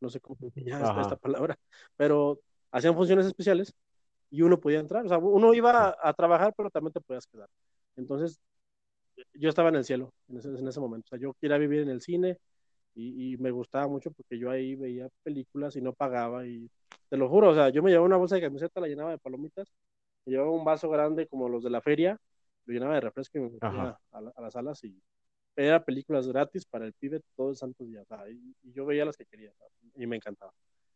no 0.00 0.10
sé 0.10 0.18
cómo 0.20 0.36
se 0.52 0.64
llama 0.64 1.00
esta 1.00 1.16
palabra, 1.16 1.56
pero 1.96 2.40
hacían 2.72 2.94
funciones 2.94 3.26
especiales 3.26 3.72
y 4.30 4.42
uno 4.42 4.58
podía 4.58 4.80
entrar, 4.80 5.04
o 5.04 5.08
sea, 5.08 5.18
uno 5.18 5.54
iba 5.54 5.88
a, 5.90 5.96
a 6.02 6.12
trabajar, 6.14 6.52
pero 6.56 6.70
también 6.70 6.92
te 6.92 7.00
podías 7.00 7.26
quedar. 7.26 7.48
Entonces, 7.96 8.40
yo 9.34 9.48
estaba 9.48 9.68
en 9.68 9.76
el 9.76 9.84
cielo 9.84 10.12
en 10.28 10.38
ese, 10.38 10.48
en 10.48 10.66
ese 10.66 10.80
momento, 10.80 11.06
o 11.06 11.10
sea, 11.10 11.18
yo 11.18 11.34
quería 11.34 11.58
vivir 11.58 11.80
en 11.80 11.90
el 11.90 12.00
cine, 12.00 12.38
y, 12.94 13.36
me 13.38 13.50
gustaba 13.50 13.88
mucho 13.88 14.10
porque 14.10 14.38
yo 14.38 14.50
ahí 14.50 14.74
veía 14.74 15.08
películas 15.22 15.76
y 15.76 15.80
no 15.80 15.92
pagaba 15.92 16.46
y 16.46 16.70
te 17.08 17.16
lo 17.16 17.28
juro, 17.28 17.50
o 17.50 17.54
sea, 17.54 17.70
yo 17.70 17.82
me 17.82 17.90
llevaba 17.90 18.06
una 18.06 18.16
bolsa 18.16 18.36
de 18.36 18.42
camiseta, 18.42 18.80
la 18.80 18.88
llenaba 18.88 19.10
de 19.10 19.18
palomitas, 19.18 19.72
me 20.24 20.32
llevaba 20.32 20.50
un 20.50 20.64
vaso 20.64 20.88
grande 20.88 21.26
como 21.26 21.48
los 21.48 21.62
de 21.62 21.70
la 21.70 21.80
feria, 21.80 22.18
lo 22.66 22.74
llenaba 22.74 22.94
de 22.94 23.00
refresco 23.00 23.38
y 23.38 23.40
me 23.42 23.50
metía 23.50 23.98
a, 24.12 24.20
las 24.20 24.52
salas 24.52 24.82
y 24.84 25.00
era 25.56 25.84
películas 25.84 26.28
gratis 26.28 26.64
para 26.64 26.86
el 26.86 26.92
pibe 26.92 27.20
todo 27.36 27.50
el 27.50 27.56
santo 27.56 27.84
día, 27.84 28.04
sea, 28.04 28.28
y, 28.30 28.54
yo 28.72 28.86
veía 28.86 29.04
las 29.04 29.16
que 29.16 29.26
quería 29.26 29.52
y 29.94 30.06
me 30.06 30.16
encantaba. 30.16 30.52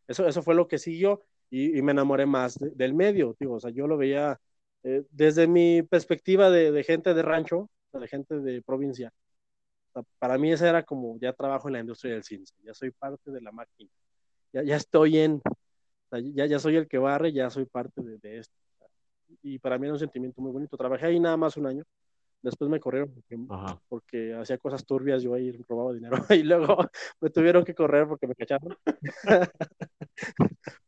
Eso, 0.07 0.27
eso 0.27 0.41
fue 0.41 0.55
lo 0.55 0.67
que 0.67 0.77
siguió 0.77 1.23
y, 1.49 1.81
me 1.81 1.91
enamoré 1.91 2.25
más 2.25 2.57
del 2.59 2.93
medio, 2.93 3.35
digo, 3.39 3.55
o 3.55 3.59
sea, 3.59 3.71
yo 3.71 3.87
lo 3.87 3.97
veía 3.97 4.39
eh, 4.83 5.03
desde 5.11 5.47
mi 5.47 5.81
perspectiva 5.81 6.49
de, 6.49 6.71
de 6.71 6.83
gente 6.83 7.13
de 7.13 7.21
rancho, 7.21 7.69
de 7.93 8.07
gente 8.07 8.39
de 8.39 8.61
provincia, 8.61 9.11
para 10.19 10.37
mí 10.37 10.51
ese 10.51 10.67
era 10.67 10.83
como 10.83 11.17
ya 11.19 11.33
trabajo 11.33 11.69
en 11.69 11.73
la 11.73 11.79
industria 11.79 12.13
del 12.13 12.23
cine, 12.23 12.45
ya 12.63 12.73
soy 12.73 12.91
parte 12.91 13.31
de 13.31 13.41
la 13.41 13.51
máquina, 13.51 13.89
ya, 14.53 14.63
ya 14.63 14.75
estoy 14.75 15.19
en, 15.19 15.41
ya, 16.11 16.45
ya 16.45 16.59
soy 16.59 16.75
el 16.75 16.87
que 16.87 16.97
barre, 16.97 17.33
ya 17.33 17.49
soy 17.49 17.65
parte 17.65 18.01
de, 18.01 18.17
de 18.17 18.39
esto. 18.39 18.55
Y 19.43 19.59
para 19.59 19.77
mí 19.77 19.85
era 19.85 19.93
un 19.93 19.99
sentimiento 19.99 20.41
muy 20.41 20.51
bonito. 20.51 20.77
Trabajé 20.77 21.05
ahí 21.05 21.19
nada 21.19 21.35
más 21.37 21.57
un 21.57 21.67
año, 21.67 21.83
después 22.41 22.69
me 22.69 22.79
corrieron 22.79 23.13
porque, 23.89 24.33
hacía 24.33 24.57
cosas 24.57 24.85
turbias, 24.85 25.21
yo 25.21 25.33
ahí 25.33 25.51
robaba 25.67 25.93
dinero 25.93 26.17
y 26.29 26.43
luego 26.43 26.77
me 27.19 27.29
tuvieron 27.29 27.63
que 27.63 27.73
correr 27.75 28.07
porque 28.07 28.27
me 28.27 28.35
cacharon. 28.35 28.75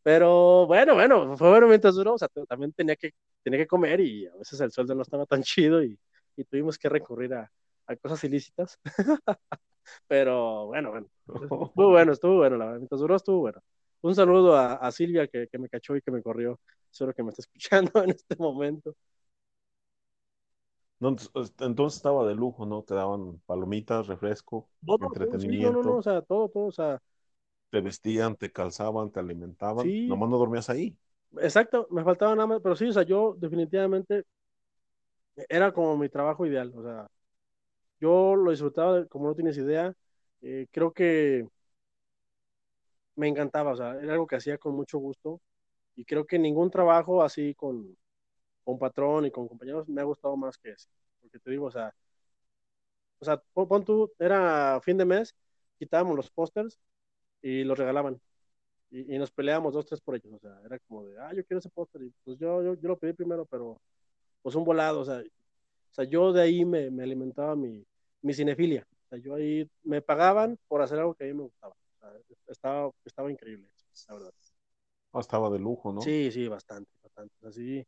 Pero 0.03 0.65
bueno, 0.67 0.95
bueno, 0.95 1.37
fue 1.37 1.49
bueno 1.49 1.67
mientras 1.67 1.95
duró, 1.95 2.13
o 2.13 2.17
sea, 2.17 2.29
también 2.47 2.73
tenía 2.73 2.95
que, 2.95 3.13
tenía 3.43 3.59
que 3.59 3.67
comer 3.67 3.99
y 3.99 4.25
a 4.25 4.35
veces 4.35 4.59
el 4.61 4.71
sueldo 4.71 4.95
no 4.95 5.01
estaba 5.01 5.25
tan 5.25 5.43
chido 5.43 5.83
y, 5.83 5.99
y 6.35 6.43
tuvimos 6.45 6.77
que 6.77 6.89
recurrir 6.89 7.33
a, 7.33 7.51
hay 7.89 7.97
cosas 7.97 8.23
ilícitas. 8.23 8.79
Pero 10.07 10.67
bueno, 10.67 10.91
bueno, 10.91 11.07
estuvo 11.73 11.89
bueno, 11.89 12.11
estuvo 12.13 12.37
bueno, 12.37 12.57
la 12.57 12.65
verdad, 12.65 12.79
mientras 12.79 13.01
duró 13.01 13.15
estuvo 13.15 13.39
bueno. 13.39 13.59
Un 14.01 14.15
saludo 14.15 14.55
a, 14.55 14.89
Silvia 14.91 15.27
que, 15.27 15.47
que, 15.51 15.57
me 15.57 15.67
cachó 15.67 15.95
y 15.95 16.01
que 16.01 16.11
me 16.11 16.21
corrió. 16.21 16.59
Espero 16.89 17.13
que 17.13 17.23
me 17.23 17.29
esté 17.29 17.41
escuchando 17.47 18.03
en 18.03 18.11
este 18.11 18.35
momento. 18.37 18.95
entonces 21.01 21.97
estaba 21.97 22.25
de 22.25 22.35
lujo, 22.35 22.65
¿no? 22.65 22.83
Te 22.83 22.93
daban 22.93 23.41
palomitas, 23.45 24.07
refresco, 24.07 24.69
entretenimiento. 24.85 25.73
no, 25.73 25.83
no, 25.83 25.89
no, 25.89 25.97
o 25.97 26.03
sea, 26.03 26.21
todo, 26.21 26.47
todo, 26.49 26.65
o 26.67 26.71
sea. 26.71 27.01
Te 27.71 27.81
vestían, 27.81 28.35
te 28.35 28.51
calzaban, 28.51 29.11
te 29.11 29.19
alimentaban. 29.19 29.85
Sí. 29.85 30.07
Nomás 30.07 30.29
no 30.29 30.37
dormías 30.37 30.69
ahí. 30.69 30.95
Exacto, 31.37 31.87
me 31.91 32.03
faltaba 32.03 32.35
nada 32.35 32.47
más, 32.47 32.61
pero 32.61 32.75
sí, 32.75 32.85
o 32.85 32.93
sea, 32.93 33.03
yo 33.03 33.35
definitivamente 33.37 34.23
era 35.47 35.71
como 35.71 35.97
mi 35.97 36.09
trabajo 36.09 36.45
ideal, 36.45 36.73
o 36.75 36.81
sea, 36.81 37.07
yo 37.99 38.35
lo 38.35 38.51
disfrutaba 38.51 39.05
como 39.07 39.27
no 39.27 39.35
tienes 39.35 39.57
idea. 39.57 39.93
Eh, 40.41 40.67
creo 40.71 40.91
que 40.93 41.47
me 43.15 43.27
encantaba, 43.27 43.71
o 43.71 43.75
sea, 43.75 43.99
era 44.01 44.13
algo 44.13 44.27
que 44.27 44.37
hacía 44.37 44.57
con 44.57 44.75
mucho 44.75 44.97
gusto 44.99 45.41
y 45.95 46.05
creo 46.05 46.25
que 46.25 46.39
ningún 46.39 46.71
trabajo 46.71 47.23
así 47.23 47.53
con, 47.55 47.97
con 48.63 48.79
patrón 48.79 49.25
y 49.25 49.31
con 49.31 49.47
compañeros 49.47 49.89
me 49.89 50.01
ha 50.01 50.05
gustado 50.05 50.37
más 50.37 50.57
que 50.57 50.71
ese. 50.71 50.89
Porque 51.21 51.39
te 51.39 51.51
digo, 51.51 51.65
o 51.67 51.71
sea, 51.71 51.93
o 53.19 53.25
sea, 53.25 53.37
pon, 53.53 53.83
tú, 53.83 54.11
era 54.19 54.79
fin 54.81 54.97
de 54.97 55.05
mes, 55.05 55.35
quitábamos 55.77 56.15
los 56.15 56.29
pósters 56.31 56.79
y 57.41 57.63
los 57.63 57.77
regalaban. 57.77 58.21
Y, 58.91 59.17
nos 59.19 59.31
peleábamos 59.31 59.73
dos, 59.73 59.85
tres 59.85 60.01
por 60.01 60.15
ellos. 60.15 60.33
O 60.33 60.39
sea, 60.39 60.59
era 60.65 60.79
como 60.79 61.05
de, 61.05 61.19
ah, 61.19 61.33
yo 61.33 61.45
quiero 61.45 61.59
ese 61.59 61.69
póster. 61.69 62.01
Y 62.03 62.13
pues 62.23 62.37
yo, 62.39 62.63
yo, 62.63 62.75
yo, 62.75 62.89
lo 62.89 62.97
pedí 62.97 63.13
primero, 63.13 63.45
pero 63.45 63.81
pues 64.41 64.55
un 64.55 64.65
volado. 64.65 65.01
O 65.01 65.05
sea, 65.05 65.19
o 65.19 65.93
sea 65.93 66.05
yo 66.05 66.33
de 66.33 66.41
ahí 66.43 66.65
me, 66.65 66.91
me 66.91 67.03
alimentaba 67.03 67.55
mi, 67.55 67.85
mi 68.21 68.33
cinefilia. 68.33 68.85
O 69.05 69.09
sea, 69.09 69.19
yo 69.19 69.35
ahí 69.35 69.69
me 69.83 70.01
pagaban 70.01 70.57
por 70.67 70.81
hacer 70.81 70.99
algo 70.99 71.15
que 71.15 71.23
a 71.25 71.27
mí 71.27 71.33
me 71.33 71.43
gustaba. 71.43 71.73
estaba, 72.47 72.91
estaba 73.05 73.31
increíble, 73.31 73.67
la 74.07 74.13
verdad. 74.15 74.33
Ah, 75.13 75.19
estaba 75.19 75.49
de 75.49 75.59
lujo, 75.59 75.91
¿no? 75.91 76.01
Sí, 76.01 76.31
sí, 76.31 76.47
bastante, 76.47 76.91
bastante. 77.03 77.33
Así 77.47 77.85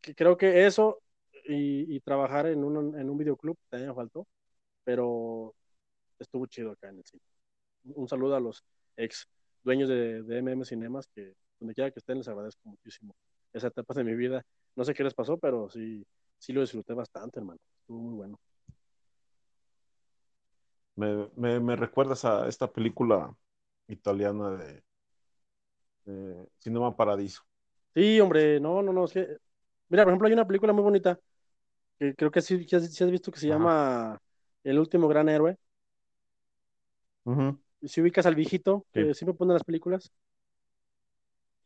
que 0.00 0.14
creo 0.14 0.36
que 0.36 0.66
eso 0.66 1.00
y, 1.46 1.94
y 1.96 2.00
trabajar 2.00 2.46
en 2.46 2.64
un, 2.64 2.98
en 2.98 3.10
un 3.10 3.18
videoclub 3.18 3.56
también 3.68 3.90
me 3.90 3.94
faltó. 3.94 4.26
pero 4.84 5.54
estuvo 6.18 6.46
chido 6.46 6.72
acá 6.72 6.88
en 6.88 6.98
el 6.98 7.04
cine. 7.04 7.22
Un 7.84 8.08
saludo 8.08 8.36
a 8.36 8.40
los 8.40 8.64
ex 8.96 9.26
dueños 9.64 9.88
de, 9.88 10.22
de 10.22 10.38
MM 10.38 10.64
Cinemas, 10.64 11.06
que 11.14 11.34
donde 11.60 11.74
quiera 11.74 11.90
que 11.90 12.00
estén 12.00 12.18
les 12.18 12.28
agradezco 12.28 12.62
muchísimo 12.68 13.14
esa 13.52 13.68
etapa 13.68 13.94
de 13.94 14.04
mi 14.04 14.14
vida. 14.14 14.42
No 14.76 14.84
sé 14.84 14.94
qué 14.94 15.04
les 15.04 15.14
pasó, 15.14 15.38
pero 15.38 15.68
sí, 15.70 16.06
sí 16.38 16.52
lo 16.52 16.60
disfruté 16.62 16.94
bastante, 16.94 17.40
hermano. 17.40 17.60
Estuvo 17.82 17.98
muy 18.00 18.14
bueno. 18.16 18.38
Me, 21.02 21.28
me, 21.36 21.60
me 21.60 21.76
recuerdas 21.76 22.24
a 22.24 22.48
esta 22.48 22.72
película 22.72 23.36
italiana 23.88 24.50
de, 24.52 24.84
de 26.04 26.48
Cinema 26.60 26.96
Paradiso. 26.96 27.42
Sí, 27.94 28.20
hombre, 28.20 28.58
no, 28.60 28.82
no, 28.82 28.92
no. 28.92 29.04
Es 29.04 29.12
que, 29.12 29.26
mira, 29.88 30.04
por 30.04 30.12
ejemplo, 30.12 30.26
hay 30.28 30.32
una 30.34 30.46
película 30.46 30.72
muy 30.72 30.82
bonita 30.82 31.18
que 31.98 32.14
creo 32.16 32.30
que 32.30 32.42
sí, 32.42 32.64
sí 32.68 32.76
has, 32.76 33.10
visto 33.12 33.32
que 33.32 33.40
se 33.40 33.48
Ajá. 33.48 33.48
llama 33.48 34.20
El 34.64 34.78
último 34.80 35.08
gran 35.08 35.28
héroe. 35.28 35.58
Si 37.84 38.00
ubicas 38.00 38.26
al 38.26 38.34
viejito 38.34 38.86
Sí. 38.94 39.00
que 39.02 39.14
siempre 39.14 39.36
pone 39.36 39.50
en 39.52 39.54
las 39.54 39.64
películas, 39.64 40.10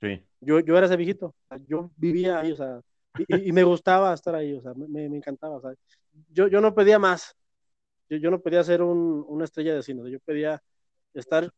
Sí. 0.01 0.27
yo, 0.40 0.61
yo 0.61 0.77
era 0.77 0.87
ese 0.87 0.96
viejito. 0.96 1.35
Yo 1.68 1.90
vivía 1.96 2.40
ahí, 2.40 2.53
o 2.53 2.57
sea, 2.57 2.81
y, 3.16 3.49
y- 3.49 3.53
me 3.53 3.64
gustaba 3.64 4.12
estar 4.14 4.35
ahí, 4.35 4.55
o 4.55 4.61
sea, 4.62 4.75
me, 4.75 4.87
me- 4.88 5.09
me 5.09 5.16
encantaba. 5.16 5.57
O 5.57 5.61
sea, 5.61 5.72
yo, 6.31 6.49
yo 6.49 6.61
no 6.61 6.75
pedía 6.75 6.99
más. 6.99 7.35
Yo, 8.08 8.16
yo 8.18 8.30
no 8.30 8.40
pedía 8.40 8.62
ser 8.64 8.82
un- 8.82 9.24
una 9.28 9.44
estrella 9.44 9.74
de 9.74 9.82
cine. 9.82 10.10
Yo 10.10 10.18
pedía 10.20 10.62
estar 11.14 11.50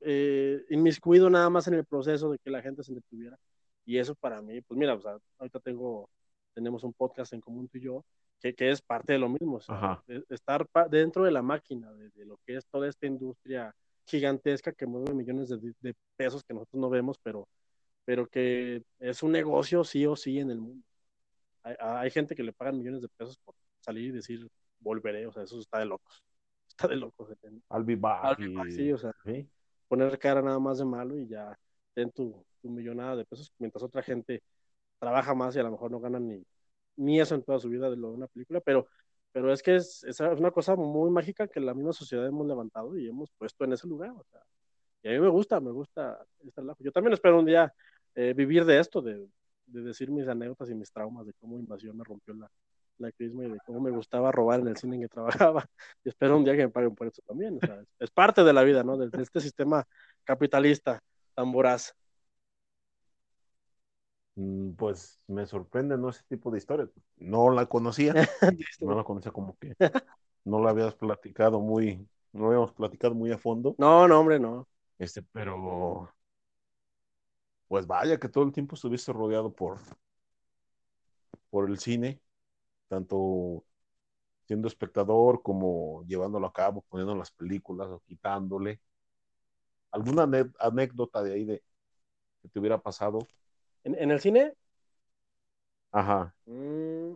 eh, 0.00 0.64
inmiscuido 0.70 1.28
nada 1.28 1.50
más 1.50 1.66
en 1.68 1.74
el 1.74 1.84
proceso 1.84 2.30
de 2.30 2.38
que 2.38 2.50
la 2.50 2.62
gente 2.62 2.82
se 2.82 2.92
entretuviera. 2.92 3.38
Y 3.84 3.98
eso 3.98 4.14
para 4.14 4.40
mí, 4.40 4.60
pues 4.62 4.78
mira, 4.78 4.94
o 4.94 5.00
sea, 5.00 5.18
ahorita 5.38 5.60
tengo, 5.60 6.08
tenemos 6.54 6.84
un 6.84 6.92
podcast 6.92 7.32
en 7.32 7.40
común 7.40 7.68
tú 7.68 7.78
y 7.78 7.82
yo, 7.82 8.04
que, 8.40 8.54
que 8.54 8.70
es 8.70 8.80
parte 8.80 9.12
de 9.12 9.18
lo 9.18 9.28
mismo, 9.28 9.56
o 9.56 9.60
sea, 9.60 9.74
Ajá. 9.74 10.04
de- 10.06 10.24
estar 10.30 10.66
dentro 10.90 11.24
de 11.24 11.30
la 11.30 11.42
máquina, 11.42 11.92
de, 11.92 12.08
de 12.10 12.24
lo 12.24 12.38
que 12.46 12.56
es 12.56 12.66
toda 12.66 12.88
esta 12.88 13.06
industria 13.06 13.74
gigantesca 14.06 14.72
que 14.72 14.86
mueve 14.86 15.12
millones 15.14 15.48
de, 15.50 15.74
de 15.80 15.94
pesos 16.16 16.42
que 16.44 16.54
nosotros 16.54 16.80
no 16.80 16.88
vemos, 16.88 17.18
pero, 17.22 17.46
pero 18.04 18.26
que 18.26 18.82
es 18.98 19.22
un 19.22 19.32
negocio 19.32 19.84
sí 19.84 20.06
o 20.06 20.16
sí 20.16 20.38
en 20.38 20.50
el 20.50 20.60
mundo. 20.60 20.84
Hay, 21.62 21.74
hay 21.78 22.10
gente 22.10 22.34
que 22.34 22.42
le 22.42 22.52
pagan 22.52 22.78
millones 22.78 23.02
de 23.02 23.08
pesos 23.08 23.36
por 23.44 23.54
salir 23.80 24.06
y 24.06 24.12
decir, 24.12 24.48
volveré, 24.80 25.26
o 25.26 25.32
sea, 25.32 25.42
eso 25.44 25.58
está 25.60 25.78
de 25.78 25.86
locos. 25.86 26.22
Está 26.68 26.88
de 26.88 26.96
locos. 26.96 27.28
I'll 27.70 27.84
be 27.84 27.96
back. 27.96 28.24
I'll 28.24 28.36
be 28.36 28.54
back, 28.54 28.68
y- 28.68 28.72
sí, 28.72 28.92
o 28.92 28.98
sea, 28.98 29.12
sí. 29.24 29.46
poner 29.88 30.18
cara 30.18 30.40
nada 30.40 30.58
más 30.58 30.78
de 30.78 30.84
malo 30.84 31.18
y 31.18 31.26
ya 31.28 31.58
ten 31.94 32.10
tu, 32.10 32.44
tu 32.62 32.70
millonada 32.70 33.16
de 33.16 33.24
pesos, 33.26 33.52
mientras 33.58 33.82
otra 33.82 34.02
gente 34.02 34.42
trabaja 34.98 35.34
más 35.34 35.54
y 35.56 35.58
a 35.58 35.62
lo 35.64 35.72
mejor 35.72 35.90
no 35.90 36.00
ganan 36.00 36.26
ni, 36.28 36.42
ni 36.96 37.20
eso 37.20 37.34
en 37.34 37.42
toda 37.42 37.58
su 37.58 37.68
vida 37.68 37.90
de 37.90 37.96
lo 37.96 38.10
de 38.10 38.14
una 38.16 38.26
película, 38.28 38.60
pero, 38.60 38.88
pero 39.32 39.52
es 39.52 39.62
que 39.62 39.76
es, 39.76 40.04
es 40.04 40.20
una 40.20 40.50
cosa 40.50 40.76
muy 40.76 41.10
mágica 41.10 41.48
que 41.48 41.60
la 41.60 41.74
misma 41.74 41.92
sociedad 41.92 42.26
hemos 42.26 42.46
levantado 42.46 42.96
y 42.96 43.08
hemos 43.08 43.30
puesto 43.38 43.64
en 43.64 43.72
ese 43.72 43.88
lugar. 43.88 44.10
O 44.12 44.24
sea, 44.30 44.40
y 45.02 45.08
a 45.08 45.12
mí 45.12 45.18
me 45.20 45.28
gusta, 45.28 45.60
me 45.60 45.70
gusta 45.72 46.24
este 46.46 46.60
relajo. 46.60 46.82
Yo 46.82 46.92
también 46.92 47.14
espero 47.14 47.38
un 47.38 47.46
día 47.46 47.72
eh, 48.14 48.34
vivir 48.34 48.64
de 48.64 48.78
esto, 48.78 49.00
de, 49.02 49.26
de 49.66 49.82
decir 49.82 50.10
mis 50.10 50.28
anécdotas 50.28 50.70
y 50.70 50.74
mis 50.74 50.92
traumas 50.92 51.26
de 51.26 51.32
cómo 51.34 51.58
Invasión 51.58 51.96
me 51.96 52.04
rompió 52.04 52.34
la, 52.34 52.50
la 53.00 53.12
crisma 53.12 53.44
y 53.44 53.50
de 53.50 53.58
cómo 53.66 53.80
me 53.80 53.90
gustaba 53.90 54.30
robar 54.30 54.60
en 54.60 54.68
el 54.68 54.76
cine 54.76 54.96
en 54.96 55.02
que 55.02 55.08
trabajaba. 55.48 55.66
Y 56.04 56.08
espero 56.08 56.36
un 56.36 56.44
día 56.44 56.56
que 56.56 56.66
me 56.66 56.70
paguen 56.70 56.94
por 56.94 57.06
eso 57.06 57.22
también. 57.26 57.56
O 57.56 57.66
sea, 57.66 57.82
es, 57.98 58.10
parte 58.10 58.44
de 58.44 58.52
la 58.52 58.62
vida, 58.62 58.82
¿no? 58.84 58.96
De, 58.96 59.08
de 59.08 59.22
este 59.22 59.40
sistema 59.40 59.86
capitalista 60.24 61.02
tan 61.34 61.52
voraz. 61.52 61.94
Mm, 64.36 64.72
Pues 64.72 65.20
me 65.26 65.46
sorprende, 65.46 65.96
¿no? 65.96 66.10
Ese 66.10 66.22
tipo 66.28 66.50
de 66.50 66.58
historia. 66.58 66.88
No 67.16 67.50
la 67.50 67.66
conocía. 67.66 68.14
no 68.80 68.94
la 68.94 69.04
conocía 69.04 69.32
como 69.32 69.56
que 69.58 69.74
no 70.44 70.62
la 70.62 70.70
habías 70.70 70.94
platicado 70.94 71.60
muy, 71.60 72.06
no 72.32 72.46
habíamos 72.46 72.72
platicado 72.72 73.14
muy 73.14 73.30
a 73.32 73.38
fondo. 73.38 73.74
No, 73.78 74.08
no, 74.08 74.20
hombre, 74.20 74.38
no. 74.38 74.66
Este, 74.98 75.22
pero 75.22 76.12
pues 77.68 77.86
vaya 77.86 78.18
que 78.18 78.28
todo 78.28 78.44
el 78.44 78.52
tiempo 78.52 78.74
estuviste 78.74 79.12
rodeado 79.12 79.52
por, 79.52 79.78
por 81.50 81.68
el 81.70 81.78
cine, 81.78 82.20
tanto 82.90 83.64
siendo 84.46 84.68
espectador 84.68 85.42
como 85.42 86.04
llevándolo 86.06 86.46
a 86.48 86.52
cabo, 86.54 86.84
poniendo 86.90 87.16
las 87.16 87.30
películas 87.32 87.88
o 87.90 88.00
quitándole. 88.06 88.80
¿Alguna 89.92 90.24
anécdota 90.60 91.22
de 91.22 91.32
ahí 91.34 91.44
de 91.44 91.62
que 92.42 92.48
te 92.50 92.60
hubiera 92.60 92.82
pasado? 92.82 93.30
¿En, 93.84 93.94
en 94.00 94.10
el 94.10 94.20
cine? 94.20 94.54
Ajá, 95.92 96.34
mm, 96.46 97.14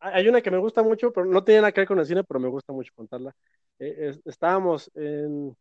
hay 0.00 0.12
hay 0.22 0.28
una 0.28 0.42
que 0.42 0.50
me 0.50 0.58
gusta 0.58 0.82
mucho, 0.82 1.12
pero 1.12 1.26
no 1.26 1.44
tiene 1.44 1.60
nada 1.62 1.72
que 1.72 1.80
ver 1.80 1.88
con 1.88 1.98
el 1.98 2.06
cine, 2.06 2.24
pero 2.24 2.40
me 2.40 2.48
gusta 2.48 2.72
mucho 2.72 2.92
contarla. 2.94 3.34
Eh, 3.78 3.96
es- 4.10 4.20
estábamos 4.24 4.90
en, 4.94 5.56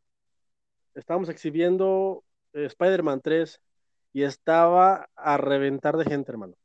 estábamos 0.95 1.29
exhibiendo 1.29 2.23
eh, 2.53 2.65
Spider-Man 2.65 3.21
3 3.21 3.61
y 4.13 4.23
estaba 4.23 5.09
a 5.15 5.37
reventar 5.37 5.97
de 5.97 6.05
gente, 6.05 6.31
hermano. 6.31 6.55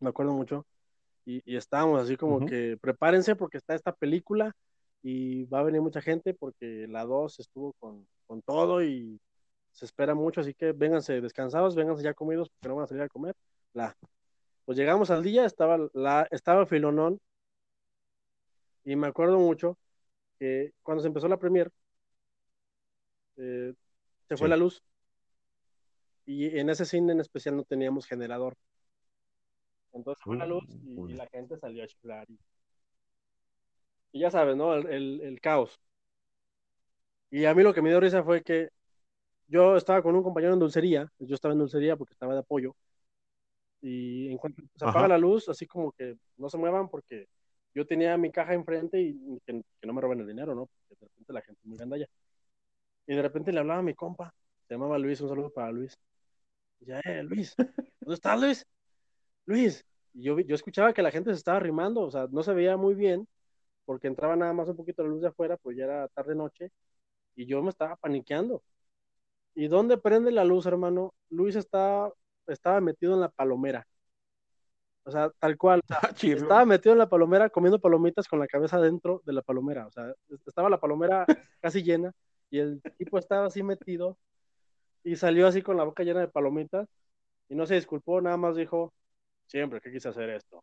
Me 0.00 0.10
acuerdo 0.10 0.32
mucho. 0.34 0.66
Y, 1.24 1.42
y 1.44 1.56
estábamos 1.56 2.02
así 2.02 2.16
como 2.16 2.46
que 2.46 2.78
prepárense 2.80 3.36
porque 3.36 3.58
está 3.58 3.74
esta 3.74 3.92
película 3.92 4.54
y 5.02 5.44
va 5.44 5.60
a 5.60 5.64
venir 5.64 5.80
mucha 5.80 6.00
gente 6.00 6.34
porque 6.34 6.86
la 6.88 7.04
2 7.04 7.40
estuvo 7.40 7.72
con, 7.74 8.06
con 8.26 8.42
todo 8.42 8.82
y 8.82 9.20
se 9.72 9.84
espera 9.84 10.14
mucho, 10.14 10.40
así 10.40 10.54
que 10.54 10.72
vénganse 10.72 11.20
descansados, 11.20 11.74
vénganse 11.74 12.02
ya 12.02 12.14
comidos 12.14 12.48
porque 12.50 12.68
no 12.68 12.76
van 12.76 12.84
a 12.84 12.88
salir 12.88 13.02
a 13.02 13.08
comer. 13.08 13.34
La. 13.72 13.96
Pues 14.64 14.76
llegamos 14.78 15.10
al 15.10 15.22
día, 15.22 15.44
estaba, 15.44 15.78
la, 15.94 16.28
estaba 16.30 16.66
Filonón 16.66 17.20
y 18.84 18.96
me 18.96 19.06
acuerdo 19.06 19.38
mucho 19.38 19.78
que 20.38 20.72
cuando 20.82 21.02
se 21.02 21.08
empezó 21.08 21.28
la 21.28 21.38
premier 21.38 21.70
eh, 23.36 23.74
se 24.28 24.36
fue 24.36 24.48
la 24.48 24.56
luz 24.56 24.82
y 26.24 26.58
en 26.58 26.70
ese 26.70 26.84
cine 26.84 27.12
en 27.12 27.20
especial 27.20 27.56
no 27.56 27.64
teníamos 27.64 28.06
generador. 28.06 28.54
Entonces 29.92 30.22
fue 30.22 30.36
la 30.36 30.46
luz 30.46 30.64
y, 30.84 31.14
la 31.14 31.26
gente 31.28 31.58
salió 31.58 31.84
a 31.84 31.86
chiflar. 31.86 32.26
Y, 32.30 32.38
y 34.12 34.20
ya 34.20 34.30
sabes, 34.30 34.56
¿no? 34.56 34.74
El, 34.74 34.86
el- 34.86 35.20
el 35.22 35.40
caos. 35.40 35.78
Y 37.30 37.44
a 37.44 37.54
mí 37.54 37.62
lo 37.62 37.72
que 37.74 37.82
me 37.82 37.90
dio 37.90 38.00
risa 38.00 38.22
fue 38.24 38.42
que 38.42 38.68
yo 39.48 39.76
estaba 39.76 40.02
con 40.02 40.14
un 40.16 40.22
compañero 40.22 40.54
en 40.54 40.60
dulcería, 40.60 41.10
yo 41.18 41.34
estaba 41.34 41.52
en 41.54 41.60
dulcería 41.60 41.96
porque 41.96 42.12
estaba 42.14 42.34
de 42.34 42.40
apoyo, 42.40 42.74
y 43.82 44.30
en 44.30 44.38
cuanto 44.38 44.62
se 44.76 44.84
apaga 44.84 45.06
Ajá. 45.06 45.08
la 45.08 45.18
luz, 45.18 45.48
así 45.48 45.66
como 45.66 45.92
que 45.92 46.16
no 46.36 46.48
se 46.48 46.58
muevan 46.58 46.88
porque 46.88 47.26
yo 47.74 47.86
tenía 47.86 48.16
mi 48.16 48.30
caja 48.30 48.54
enfrente 48.54 49.00
y 49.00 49.14
que, 49.46 49.62
que 49.80 49.86
no 49.86 49.92
me 49.92 50.00
roben 50.00 50.20
el 50.20 50.26
dinero, 50.26 50.54
¿no? 50.54 50.66
Porque 50.88 51.04
de 51.04 51.08
repente 51.08 51.32
la 51.32 51.42
gente 51.42 51.60
muy 51.64 51.78
gandalla. 51.78 52.06
Y 53.06 53.14
de 53.14 53.22
repente 53.22 53.52
le 53.52 53.60
hablaba 53.60 53.80
a 53.80 53.82
mi 53.82 53.94
compa, 53.94 54.32
se 54.66 54.74
llamaba 54.74 54.98
Luis, 54.98 55.20
un 55.20 55.28
saludo 55.28 55.50
para 55.50 55.72
Luis. 55.72 55.96
Y 56.80 56.86
ya, 56.86 57.00
eh, 57.04 57.22
Luis, 57.22 57.54
¿dónde 57.56 58.14
estás, 58.14 58.40
Luis? 58.40 58.66
Luis. 59.50 59.84
Yo, 60.12 60.38
yo 60.38 60.54
escuchaba 60.54 60.92
que 60.92 61.02
la 61.02 61.10
gente 61.10 61.30
se 61.30 61.36
estaba 61.36 61.58
arrimando, 61.58 62.02
o 62.02 62.10
sea, 62.10 62.28
no 62.30 62.42
se 62.42 62.54
veía 62.54 62.76
muy 62.76 62.94
bien, 62.94 63.26
porque 63.84 64.06
entraba 64.06 64.36
nada 64.36 64.52
más 64.52 64.68
un 64.68 64.76
poquito 64.76 65.02
la 65.02 65.08
luz 65.08 65.22
de 65.22 65.28
afuera, 65.28 65.56
pues 65.56 65.76
ya 65.76 65.84
era 65.84 66.08
tarde-noche, 66.08 66.70
y 67.34 67.46
yo 67.46 67.62
me 67.62 67.70
estaba 67.70 67.96
paniqueando. 67.96 68.62
¿Y 69.54 69.66
dónde 69.68 69.98
prende 69.98 70.30
la 70.30 70.44
luz, 70.44 70.66
hermano? 70.66 71.14
Luis 71.30 71.56
está, 71.56 72.12
estaba 72.46 72.80
metido 72.80 73.14
en 73.14 73.20
la 73.20 73.28
palomera. 73.28 73.86
O 75.02 75.10
sea, 75.10 75.30
tal 75.40 75.56
cual. 75.56 75.82
Ah, 75.90 76.10
estaba 76.22 76.64
metido 76.64 76.92
en 76.92 76.98
la 76.98 77.08
palomera 77.08 77.50
comiendo 77.50 77.80
palomitas 77.80 78.28
con 78.28 78.38
la 78.38 78.46
cabeza 78.46 78.80
dentro 78.80 79.22
de 79.24 79.32
la 79.32 79.42
palomera. 79.42 79.86
O 79.88 79.90
sea, 79.90 80.14
estaba 80.46 80.70
la 80.70 80.78
palomera 80.78 81.26
casi 81.60 81.82
llena 81.82 82.12
y 82.50 82.60
el 82.60 82.80
tipo 82.98 83.18
estaba 83.18 83.46
así 83.46 83.62
metido 83.64 84.16
y 85.02 85.16
salió 85.16 85.48
así 85.48 85.62
con 85.62 85.76
la 85.76 85.84
boca 85.84 86.04
llena 86.04 86.20
de 86.20 86.28
palomitas 86.28 86.88
y 87.48 87.56
no 87.56 87.66
se 87.66 87.74
disculpó, 87.74 88.20
nada 88.20 88.36
más 88.36 88.54
dijo, 88.54 88.92
siempre 89.50 89.80
que 89.80 89.90
quise 89.90 90.08
hacer 90.08 90.30
esto. 90.30 90.62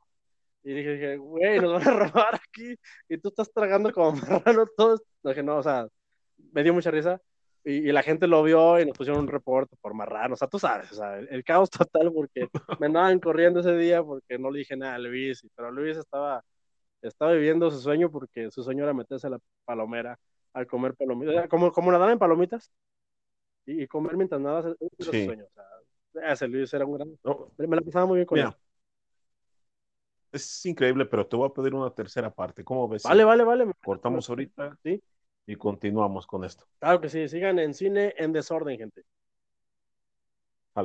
Y 0.64 0.74
dije, 0.74 0.92
dije, 0.94 1.18
güey, 1.18 1.60
nos 1.60 1.74
van 1.74 1.88
a 1.88 2.00
robar 2.14 2.36
aquí 2.36 2.76
y 3.10 3.18
tú 3.18 3.30
estás 3.30 3.52
tragando 3.52 3.92
como 3.92 4.12
marrano 4.56 4.66
todo. 4.76 4.96
esto". 4.96 5.08
Dije, 5.24 5.44
no, 5.44 5.58
o 5.58 5.64
sea, 5.64 5.88
me 6.54 6.64
dio 6.64 6.74
mucha 6.74 6.90
risa 6.92 7.22
y, 7.64 7.90
y 7.90 7.92
la 7.92 8.02
gente 8.02 8.28
lo 8.28 8.42
vio 8.44 8.80
y 8.80 8.86
nos 8.86 8.98
pusieron 8.98 9.22
un 9.24 9.28
reporte 9.28 9.76
por 9.82 9.94
marrano. 9.94 10.34
O 10.34 10.38
sea, 10.38 10.48
tú 10.48 10.58
sabes, 10.58 10.92
o 10.92 10.96
sea, 10.96 11.18
el, 11.20 11.28
el 11.30 11.44
caos 11.44 11.70
total 11.70 12.12
porque 12.14 12.48
me 12.82 12.88
andaban 12.88 13.20
corriendo 13.20 13.60
ese 13.60 13.76
día 13.78 14.02
porque 14.04 14.38
no 14.40 14.50
le 14.52 14.60
dije 14.60 14.76
nada 14.78 14.96
a 14.96 15.00
Luis, 15.00 15.46
pero 15.56 15.70
Luis 15.72 15.98
estaba, 15.98 16.44
estaba 17.02 17.34
viviendo 17.34 17.70
su 17.70 17.80
sueñño 17.80 18.10
porque 18.10 18.50
su 18.52 18.64
sueño 18.64 18.84
era 18.84 18.94
meterse 18.94 19.28
a 19.28 19.32
la 19.32 19.40
palomera 19.66 20.18
al 20.54 20.66
comer 20.66 20.96
palomitas, 20.96 21.48
como, 21.50 21.72
como 21.72 21.92
nadar 21.92 22.10
en 22.10 22.18
palomitas 22.20 22.72
y, 23.66 23.84
y 23.84 23.88
comer 23.88 24.16
mientras 24.18 24.42
nadas, 24.42 24.66
ese 24.66 24.76
era 24.82 25.06
su 25.06 25.12
Sí. 25.12 25.26
sueño. 25.26 25.46
O 25.46 25.50
sea, 25.54 26.32
ese 26.34 26.48
Luis 26.48 26.74
era 26.74 26.86
un 26.86 26.94
gran... 26.94 27.10
No, 27.24 27.52
Me 27.58 27.76
la 27.76 27.82
pasaba 27.82 28.06
muy 28.06 28.16
bien 28.18 28.26
con 28.26 28.40
él. 28.40 28.46
Es 30.38 30.66
increíble, 30.66 31.06
pero 31.06 31.28
te 31.28 31.36
voy 31.36 31.50
a 31.50 31.54
pedir 31.54 31.74
una 31.76 31.94
tercera 31.94 32.34
parte. 32.34 32.64
¿Cómo 32.64 32.88
ves? 32.88 33.04
Vale, 33.04 33.24
vale, 33.26 33.44
vale. 33.44 33.66
Cortamos 33.84 34.30
ahorita 34.30 34.78
Sí, 34.84 35.02
y 35.48 35.56
continuamos 35.58 36.28
con 36.28 36.46
esto. 36.46 36.66
claro 36.80 37.02
que 37.02 37.10
sí. 37.10 37.28
Sigan 37.28 37.60
en 37.60 37.74
cine 37.74 38.14
en 38.18 38.34
desorden, 38.34 38.78
gente. 38.78 39.04